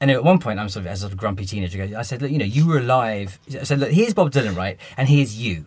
[0.00, 2.38] and at one point, I'm sort of as a grumpy teenager, I said, look, you
[2.38, 3.38] know, you were alive.
[3.58, 4.78] I said, look, here's Bob Dylan, right?
[4.96, 5.64] And here's you.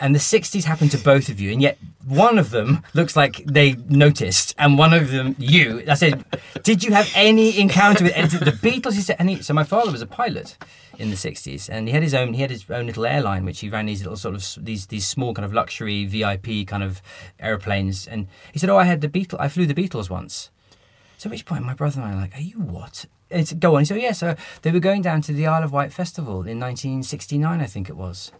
[0.00, 3.44] And the 60s happened to both of you, and yet one of them looks like
[3.46, 5.84] they noticed, and one of them you.
[5.88, 6.24] I said,
[6.62, 8.94] did you have any encounter with the Beatles?
[8.94, 10.56] He said, and he, so my father was a pilot
[10.98, 13.58] in the 60s and he had his own he had his own little airline which
[13.58, 17.02] he ran these little sort of these these small kind of luxury vip kind of
[17.40, 20.50] airplanes and he said oh i had the beatles i flew the beatles once
[21.18, 23.74] so at which point my brother and i are like are you what it's, go
[23.74, 25.92] on he said oh, yeah so they were going down to the isle of wight
[25.92, 28.30] festival in 1969 i think it was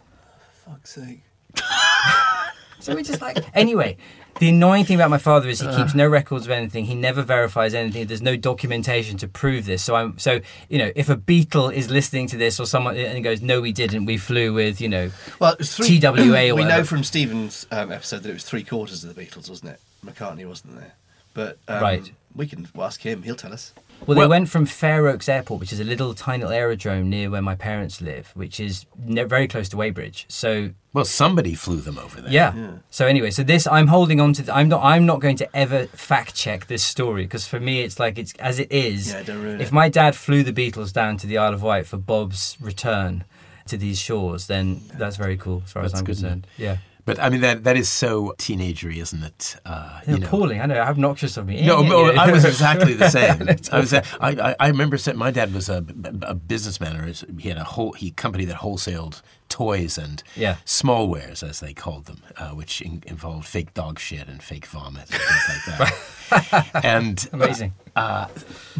[0.65, 1.24] Fuck's sake.
[2.79, 3.97] so we just like anyway
[4.39, 6.85] the annoying thing about my father is he keeps no records of anything.
[6.85, 8.05] He never verifies anything.
[8.07, 9.81] There's no documentation to prove this.
[9.81, 13.23] So I'm so you know if a beetle is listening to this or someone and
[13.23, 14.05] goes, "No, we didn't.
[14.05, 17.65] We flew with you know." Well, it was three, TWA or We know from Stephen's
[17.71, 19.79] um, episode that it was three quarters of the Beatles, wasn't it?
[20.05, 20.93] McCartney wasn't there.
[21.33, 22.11] But um, Right.
[22.35, 23.23] we can ask him.
[23.23, 23.73] He'll tell us.
[24.05, 27.29] Well, they went from Fair Oaks Airport, which is a little tiny little aerodrome near
[27.31, 30.25] where my parents live, which is ne- very close to Weybridge.
[30.27, 32.31] So Well, somebody flew them over there.
[32.31, 32.53] yeah.
[32.91, 34.43] So anyway, so this I'm holding on to.
[34.43, 34.83] th- I'm not.
[34.83, 38.33] I'm not going to ever fact check this story because for me it's like it's
[38.39, 39.11] as it is.
[39.11, 39.73] Yeah, don't ruin if it.
[39.73, 43.23] my dad flew the Beatles down to the Isle of Wight for Bob's return
[43.67, 46.41] to these shores, then that's very cool as far as I'm good, man.
[46.41, 46.47] concerned.
[46.57, 46.77] Yeah.
[47.05, 49.57] But I mean that that is so teenagery, isn't it?
[49.63, 50.25] Uh, you know.
[50.27, 50.59] Appalling.
[50.59, 50.83] I know.
[50.83, 51.63] How obnoxious of me.
[51.65, 52.05] No, no.
[52.05, 53.47] I was exactly the same.
[53.71, 53.93] I was.
[53.93, 55.85] I, I, I remember my dad was a,
[56.23, 57.05] a businessman, or
[57.39, 60.55] he had a whole he company that wholesaled toys and Yeah.
[60.65, 64.65] small wares, as they called them, uh, which in, involved fake dog shit and fake
[64.65, 66.83] vomit and things like that.
[66.83, 67.73] and Amazing.
[67.95, 68.27] uh,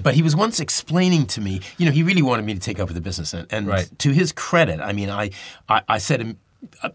[0.02, 2.80] but he was once explaining to me, you know, he really wanted me to take
[2.80, 3.88] over the business, and, and Right.
[4.00, 5.30] to his credit, I mean, I,
[5.70, 6.36] I, I said.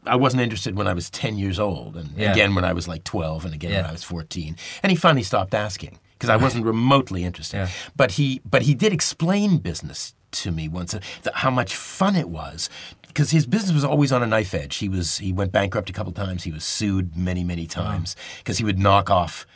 [0.06, 2.32] I- wasn't interested when I was 10 years old, and Yeah.
[2.32, 4.56] again when I was like 12, and again when I was 14.
[4.82, 7.56] And he finally stopped asking because I wasn't remotely interested.
[7.56, 7.68] Yeah.
[7.96, 11.00] But he, but he did explain business to me once, uh,
[11.34, 12.68] how much fun it was.
[13.08, 14.76] Because his business was always on a knife edge.
[14.76, 16.44] He was he went bankrupt a couple times.
[16.44, 19.46] He was sued many many times because he would knock off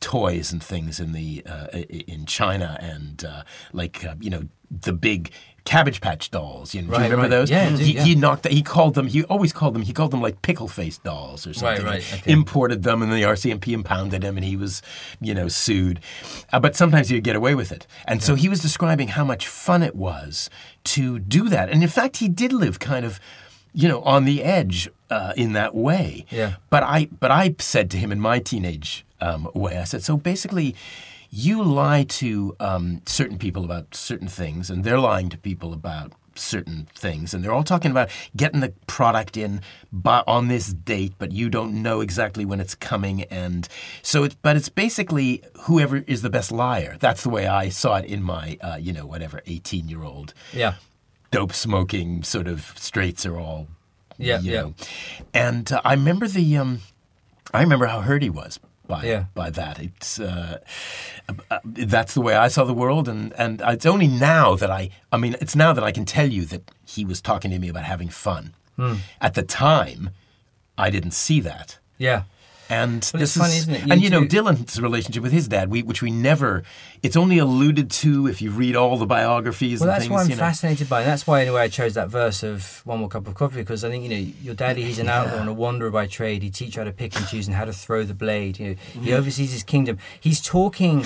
[0.00, 3.42] toys and things in the uh, in China and uh,
[3.72, 5.30] like uh, you know the big
[5.68, 6.74] Cabbage Patch dolls.
[6.74, 7.28] You know, do you remember right.
[7.28, 7.50] those?
[7.50, 8.02] Yeah, he, yeah.
[8.02, 8.48] he knocked.
[8.48, 9.06] He called them.
[9.06, 9.82] He always called them.
[9.82, 11.84] He called them like pickle face dolls or something.
[11.84, 12.32] right, and okay.
[12.32, 14.80] Imported them, and the RCMP impounded him, and he was,
[15.20, 16.00] you know, sued.
[16.54, 17.86] Uh, but sometimes he'd get away with it.
[18.06, 20.48] And so he was describing how much fun it was
[20.84, 21.68] to do that.
[21.68, 23.20] And in fact, he did live kind of,
[23.74, 26.24] you know, on the edge uh, in that way.
[26.30, 26.54] Yeah.
[26.70, 30.16] But I, but I said to him in my teenage um, way, I said, so
[30.16, 30.74] basically,
[31.30, 36.12] you lie to um, certain people about certain things, and they're lying to people about
[36.34, 39.60] certain things, and they're all talking about getting the product in
[39.92, 43.68] by, on this date, but you don't know exactly when it's coming, and
[44.02, 44.36] so it's.
[44.36, 46.96] But it's basically whoever is the best liar.
[47.00, 50.74] That's the way I saw it in my, uh, you know, whatever, eighteen-year-old Yeah.
[51.30, 53.66] dope smoking sort of straights are all
[54.16, 54.60] Yeah, you yeah.
[54.62, 54.74] know.
[55.34, 56.80] and uh, i remember the um
[57.52, 58.58] i remember how hurt he was
[58.88, 59.24] by Yeah.
[59.34, 60.58] by that it's uh,
[61.50, 64.88] uh, that's the way i saw the world and and it's only now that i
[65.12, 67.68] i mean it's now that i can tell you that he was talking to me
[67.68, 68.94] about having fun Hmm.
[69.20, 70.10] at the time
[70.76, 72.22] i didn't see that Yeah.
[72.68, 73.86] And But this it's funny, is, isn't it?
[73.86, 76.62] You and you know Dylan's relationship with his dad, we, which we never.
[77.02, 79.80] It's only alluded to if you read all the biographies.
[79.80, 80.40] Well, and that's things, why I'm you know.
[80.40, 81.04] fascinated by, it.
[81.06, 83.90] that's why anyway I chose that verse of one more cup of coffee because I
[83.90, 86.42] think you know your daddy, he's an outlaw and a wanderer by trade.
[86.42, 88.58] He teach you how to pick and choose and how to throw the blade.
[88.58, 89.14] You know, he mm-hmm.
[89.14, 89.98] oversees his kingdom.
[90.20, 91.04] He's talking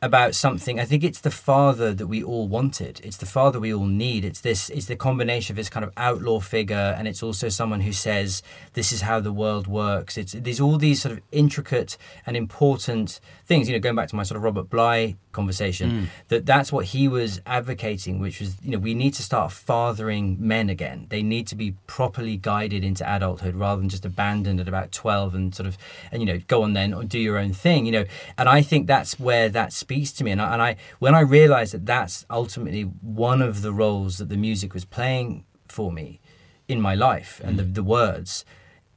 [0.00, 0.78] about something.
[0.78, 3.00] I think it's the father that we all wanted.
[3.02, 4.24] It's the father we all need.
[4.24, 4.70] It's this.
[4.70, 8.42] It's the combination of this kind of outlaw figure, and it's also someone who says
[8.74, 10.16] this is how the world works.
[10.16, 11.96] It's there's all these sort of intricate
[12.26, 13.68] and important things.
[13.68, 16.06] You know, going back to my sort of Robert Bly conversation, mm.
[16.28, 20.36] that that's what he was advocating, which was you know we need to start fathering
[20.40, 21.06] men again.
[21.08, 25.34] They need to be properly guided into adulthood rather than just abandoned at about twelve
[25.34, 25.78] and sort of
[26.10, 27.86] and you know go on then or do your own thing.
[27.86, 28.04] You know,
[28.36, 30.30] and I think that's where that speaks to me.
[30.32, 34.28] And I, and I when I realised that that's ultimately one of the roles that
[34.28, 36.20] the music was playing for me
[36.66, 37.58] in my life and mm.
[37.58, 38.44] the, the words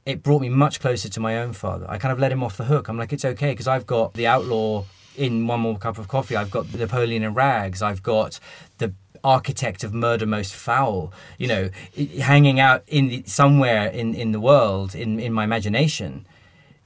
[0.04, 1.86] it brought me much closer to my own father.
[1.88, 2.88] I kind of let him off the hook.
[2.88, 4.84] I'm like, it's okay because I've got the outlaw
[5.16, 6.36] in one more cup of coffee.
[6.36, 7.82] I've got Napoleon in rags.
[7.82, 8.38] I've got
[8.78, 8.92] the
[9.24, 11.12] architect of murder most foul.
[11.38, 11.70] You know,
[12.20, 16.26] hanging out in the, somewhere in in the world in in my imagination.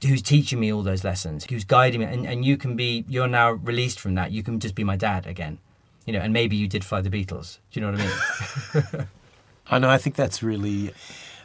[0.05, 1.45] Who's teaching me all those lessons?
[1.45, 2.05] Who's guiding me?
[2.05, 3.03] And, and you can be.
[3.07, 4.31] You're now released from that.
[4.31, 5.57] You can just be my dad again.
[6.05, 7.57] You know, and maybe you did fly the Beatles.
[7.71, 9.07] Do you know what I mean?
[9.69, 9.89] I know.
[9.89, 10.93] I think that's really.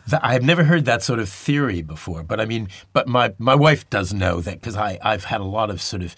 [0.08, 3.54] That, I've never heard that sort of theory before, but I mean, but my my
[3.54, 6.14] wife does know that because I I've had a lot of sort of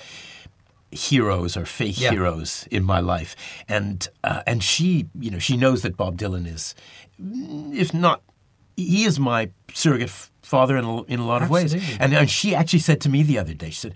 [0.94, 2.10] heroes or fake Yeah.
[2.12, 3.34] heroes in my life,
[3.68, 6.74] and uh, and she you know she knows that Bob Dylan is,
[7.72, 8.22] if not
[8.76, 10.10] he is my surrogate
[10.42, 11.74] father in a, in a lot of ways.
[12.00, 13.94] And, and she actually said to me the other day, she said,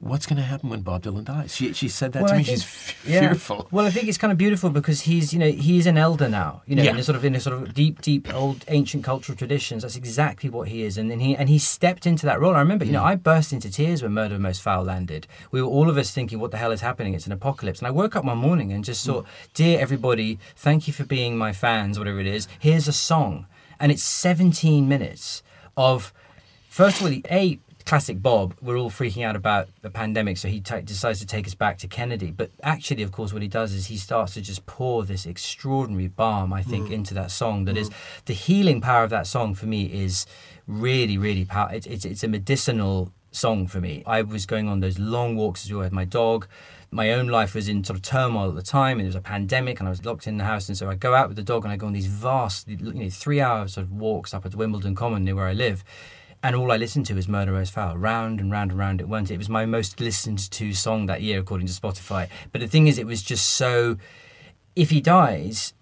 [0.00, 1.56] What's going to happen when Bob Dylan dies?
[1.56, 2.44] She, she said that to I me.
[2.44, 3.20] think- She's f- yeah.
[3.20, 3.66] fearful.
[3.72, 6.62] Well, I think it's kind of beautiful because he's, you know, he's an elder now.
[6.66, 6.90] You know, Yeah.
[6.92, 9.82] in a sort of in a sort of deep, deep old ancient cultural traditions.
[9.82, 12.54] That's exactly what he is, and then he and he stepped into that role.
[12.54, 13.06] I remember, you know, Mm.
[13.06, 15.26] I burst into tears when Murder Most Foul landed.
[15.50, 17.14] We were all of us thinking, "What the hell is happening?
[17.14, 19.06] It's an apocalypse." And I woke up one morning and just Mm.
[19.12, 22.46] thought, "Dear everybody, thank you for being my fans, whatever it is.
[22.60, 23.46] Here's a song,
[23.80, 25.42] and it's 17 minutes
[25.76, 26.12] of."
[26.68, 27.58] First of all, a
[27.88, 28.54] classic Bob.
[28.60, 31.78] We're all freaking out about the pandemic, so he ta decides to take us back
[31.78, 32.30] to Kennedy.
[32.30, 36.08] But actually, of course, what he does is he starts to just pour this extraordinary
[36.08, 36.92] balm, I think, mm.
[36.92, 37.64] into that song.
[37.64, 37.94] That is mm.
[38.26, 40.26] the healing power of that song for me is
[40.66, 41.78] really, really powerful.
[41.78, 44.02] It's, it's it's a medicinal song for me.
[44.06, 46.46] I was going on those long walks as well with my dog.
[46.90, 49.22] My own life was in sort of turmoil at the time, and there was a
[49.22, 50.68] pandemic, and I was locked in the house.
[50.68, 52.76] And so I go out with the dog, and I go on these vast, you
[52.76, 55.84] know, three hours of walks up at Wimbledon Common near where I live
[56.42, 59.08] and all I listened to was Murder Most Foul, round and round and round it
[59.08, 59.30] went.
[59.30, 62.28] It was my most listened to song that year, according to Spotify.
[62.52, 63.96] But the thing is, it was just so.
[64.76, 65.72] If he dies,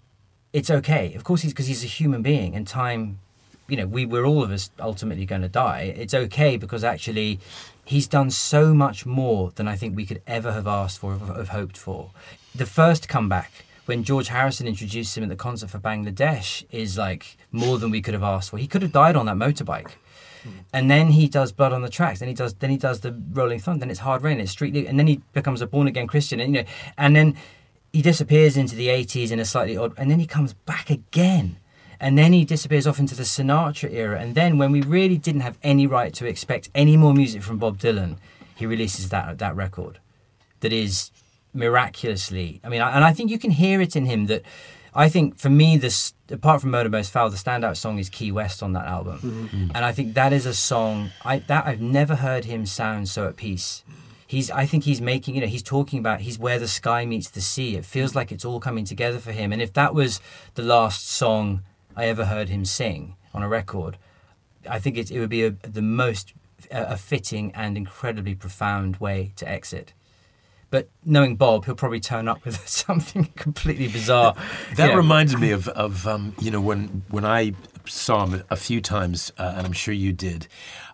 [0.53, 1.13] it's okay.
[1.13, 3.19] Of course, he's because he's a human being, and time.
[3.67, 5.93] You know, we we're all of us ultimately going to die.
[5.97, 7.39] It's okay because actually,
[7.83, 11.49] he's done so much more than I think we could ever have asked for, have
[11.49, 12.11] hoped for.
[12.55, 13.51] The first comeback
[13.85, 18.01] when George Harrison introduced him at the concert for Bangladesh is like more than we
[18.01, 18.57] could have asked for.
[18.57, 19.91] He could have died on that motorbike.
[20.43, 20.49] Hmm.
[20.73, 22.19] And then he does Blood on the Tracks.
[22.19, 23.81] Then he does then he does the Rolling Thunder.
[23.81, 24.39] Then it's Hard Rain.
[24.39, 24.85] It's Street League.
[24.85, 26.39] And then he becomes a born again Christian.
[26.39, 26.67] And you know,
[26.97, 27.37] and then
[27.93, 29.93] he disappears into the 80s in a slightly odd.
[29.97, 31.57] And then he comes back again.
[31.99, 34.19] And then he disappears off into the Sinatra era.
[34.19, 37.57] And then when we really didn't have any right to expect any more music from
[37.57, 38.17] Bob Dylan,
[38.55, 39.99] he releases that that record,
[40.59, 41.11] that is
[41.53, 42.61] miraculously.
[42.63, 44.43] I mean, and I think you can hear it in him that.
[44.97, 48.31] I think for me, this apart from Murder Most Foul, the standout song is Key
[48.31, 49.65] West on that album, mm-hmm.
[49.65, 49.71] mm.
[49.75, 53.27] and I think that is a song I that I've never heard him sound so
[53.27, 53.83] at peace.
[54.25, 57.29] He's, I think he's making, you know, he's talking about he's where the sky meets
[57.29, 57.77] the sea.
[57.77, 59.53] It feels like it's all coming together for him.
[59.53, 60.19] And if that was
[60.55, 61.61] the last song
[61.95, 63.97] I ever heard him sing on a record,
[64.69, 66.33] I think it, it would be a, the most
[66.71, 69.93] a, a fitting and incredibly profound way to exit.
[70.69, 74.35] But knowing Bob, he'll probably turn up with something completely bizarre.
[74.75, 74.97] That you know.
[74.97, 77.53] reminds me of, of um, you know, when, when I
[77.85, 80.47] saw him a few times, uh, and I'm sure you did,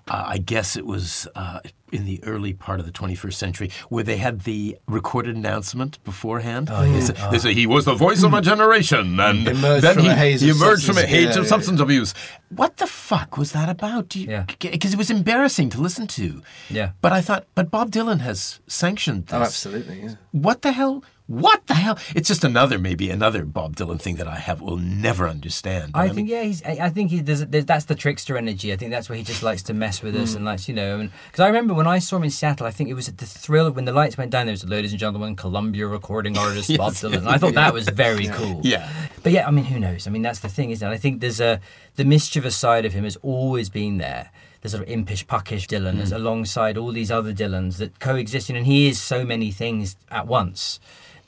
[0.08, 1.60] uh, I guess it was uh,
[1.92, 6.70] in the early part of the 21st century, where they had the recorded announcement beforehand.
[6.72, 10.00] Oh, they, say, they say he was the voice of a generation, and Emerged then
[10.00, 12.14] he, he emerged from a haze yeah, of yeah, substance abuse.
[12.50, 14.10] What the fuck was that about?
[14.10, 14.46] Because Yeah.
[14.62, 16.42] it was embarrassing to listen to.
[16.70, 16.92] Yeah.
[17.02, 20.02] But I thought, but Bob Dylan has sanctioned this Oh, absolutely.
[20.02, 20.16] Yeah.
[20.32, 21.04] what the hell?
[21.28, 21.98] What the hell?
[22.14, 25.92] It's just another, maybe another Bob Dylan thing that I have will never understand.
[25.94, 26.62] I, mean, think yeah, he's.
[26.64, 28.74] I I think he there's, there's that's the trickster energy.
[28.74, 30.24] I think that's where he just likes to mess with Hmm.
[30.24, 31.08] us and likes you know.
[31.28, 33.26] Because I remember when I saw him in Seattle, I think it was at the
[33.26, 34.48] thrill when the lights went down.
[34.48, 37.26] There was, ladies and gentlemen, Columbia recording artist Bob Dylan.
[37.26, 38.60] I thought that was very cool.
[38.64, 38.90] Yeah.
[39.24, 40.08] But yeah, I mean, who knows?
[40.08, 40.92] I mean, that's the thing, isn't it?
[40.94, 41.62] I think there's a
[41.96, 44.30] the mischievous side of him has always been there.
[44.60, 48.56] The sort of impish, puckish Dylan, is alongside all these other Dylans that coexist, in
[48.56, 50.80] and he is so many things at once.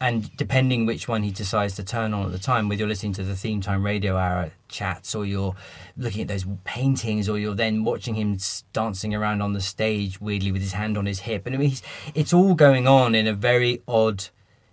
[0.01, 3.13] And depending which one he decides to turn on at the time, whether you're listening
[3.13, 5.55] to the theme time radio hour chats or you're
[5.95, 8.37] looking at those paintings or you're then watching him
[8.73, 11.45] dancing around on the stage weirdly with his hand on his hip.
[11.45, 11.75] And I mean,
[12.13, 14.25] it's all going on in a very odd,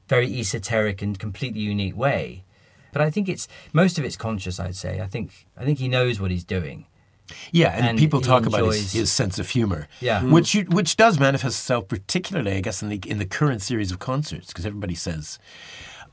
[0.09, 2.45] very esoteric and completely unique way.
[2.93, 4.61] But I think it's most of it's conscious.
[4.61, 5.01] I'd say.
[5.01, 6.87] I think I think he knows what he's doing.
[7.53, 10.21] Yeah, and, and people talk about his, his sense of humor, Yeah.
[10.21, 10.33] Mm-hmm.
[10.33, 13.93] which you, which does manifest itself particularly, I guess, in the in the current series
[13.93, 15.39] of concerts, because everybody says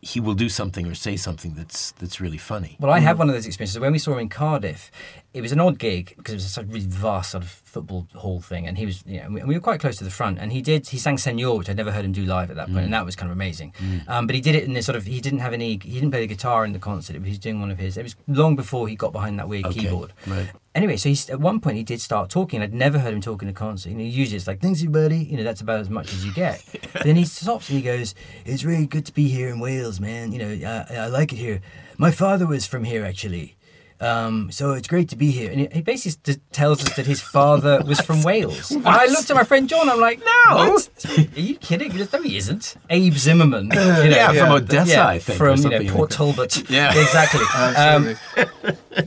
[0.01, 2.77] he will do something or say something that's that's really funny.
[2.79, 3.19] Well, I had mm-hmm.
[3.19, 3.79] one of those experiences.
[3.79, 4.91] When we saw him in Cardiff,
[5.31, 8.41] it was an odd gig because it was a really vast sort of football hall
[8.41, 10.39] thing, and he was, you know, and we, were quite close to the front.
[10.39, 12.67] And he did, he sang Senor, which I'd never heard him do live at that
[12.67, 13.73] point, and that was kind of amazing.
[14.07, 16.11] Um, but he did it in this sort of, he didn't have any, he didn't
[16.11, 17.13] play the guitar in the concert.
[17.13, 17.95] He was doing one of his.
[17.95, 20.13] It was long before he got behind that weird Okay, keyboard.
[20.25, 20.49] right.
[20.73, 22.61] Anyway, so he's, at one point he did start talking.
[22.61, 23.89] I'd never heard him talk in a concert.
[23.89, 25.17] You know, usually it's like, thanks everybody.
[25.17, 26.63] You know, that's about as much as you get.
[26.93, 28.15] but then he stops and he goes,
[28.45, 30.31] it's really good to be here in Wales, man.
[30.31, 31.61] You know, uh, I like it here.
[31.97, 33.57] My father was from here, actually.
[34.01, 35.51] Um, so it's great to be here.
[35.51, 38.71] And he- basically tells us that his father was from Wales.
[38.71, 40.77] And I looked at my friend John, I'm like, no.
[40.77, 41.93] Are you kidding?
[41.95, 42.75] No, he isn't.
[42.89, 43.65] Abe Zimmerman.
[43.65, 46.11] you know, Yeah, from Odessa, I think, From, you know, Port.
[46.11, 46.69] Talbot.
[46.69, 46.93] Yeah.
[46.99, 47.41] Exactly.
[47.79, 48.15] Um,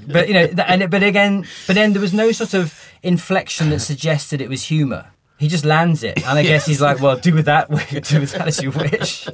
[0.07, 3.81] but you know, and but again, but then there was no sort of inflection that
[3.81, 5.07] suggested it was humour.
[5.39, 7.69] He just lands it, and I guess he's like, "Well, do with that,
[8.05, 9.27] do with that as you wish."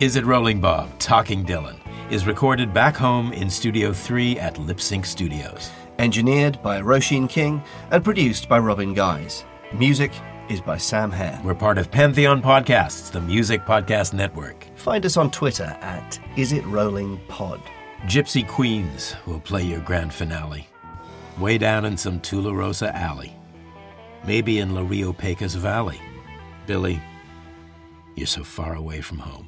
[0.00, 1.77] Is it Rolling Bob, Talking Dylan?
[2.10, 5.70] Is recorded back home in Studio 3 at Lip Sync Studios.
[5.98, 9.44] Engineered by Roshin King and produced by Robin Guys.
[9.74, 10.10] Music
[10.48, 11.38] is by Sam Hare.
[11.44, 14.66] We're part of Pantheon Podcasts, the music podcast network.
[14.76, 17.60] Find us on Twitter at Is It Rolling Pod.
[18.04, 20.66] Gypsy Queens will play your grand finale.
[21.38, 23.36] Way down in some Tularosa alley.
[24.24, 26.00] Maybe in La Rio Pecas Valley.
[26.66, 27.00] Billy,
[28.16, 29.47] you're so far away from home.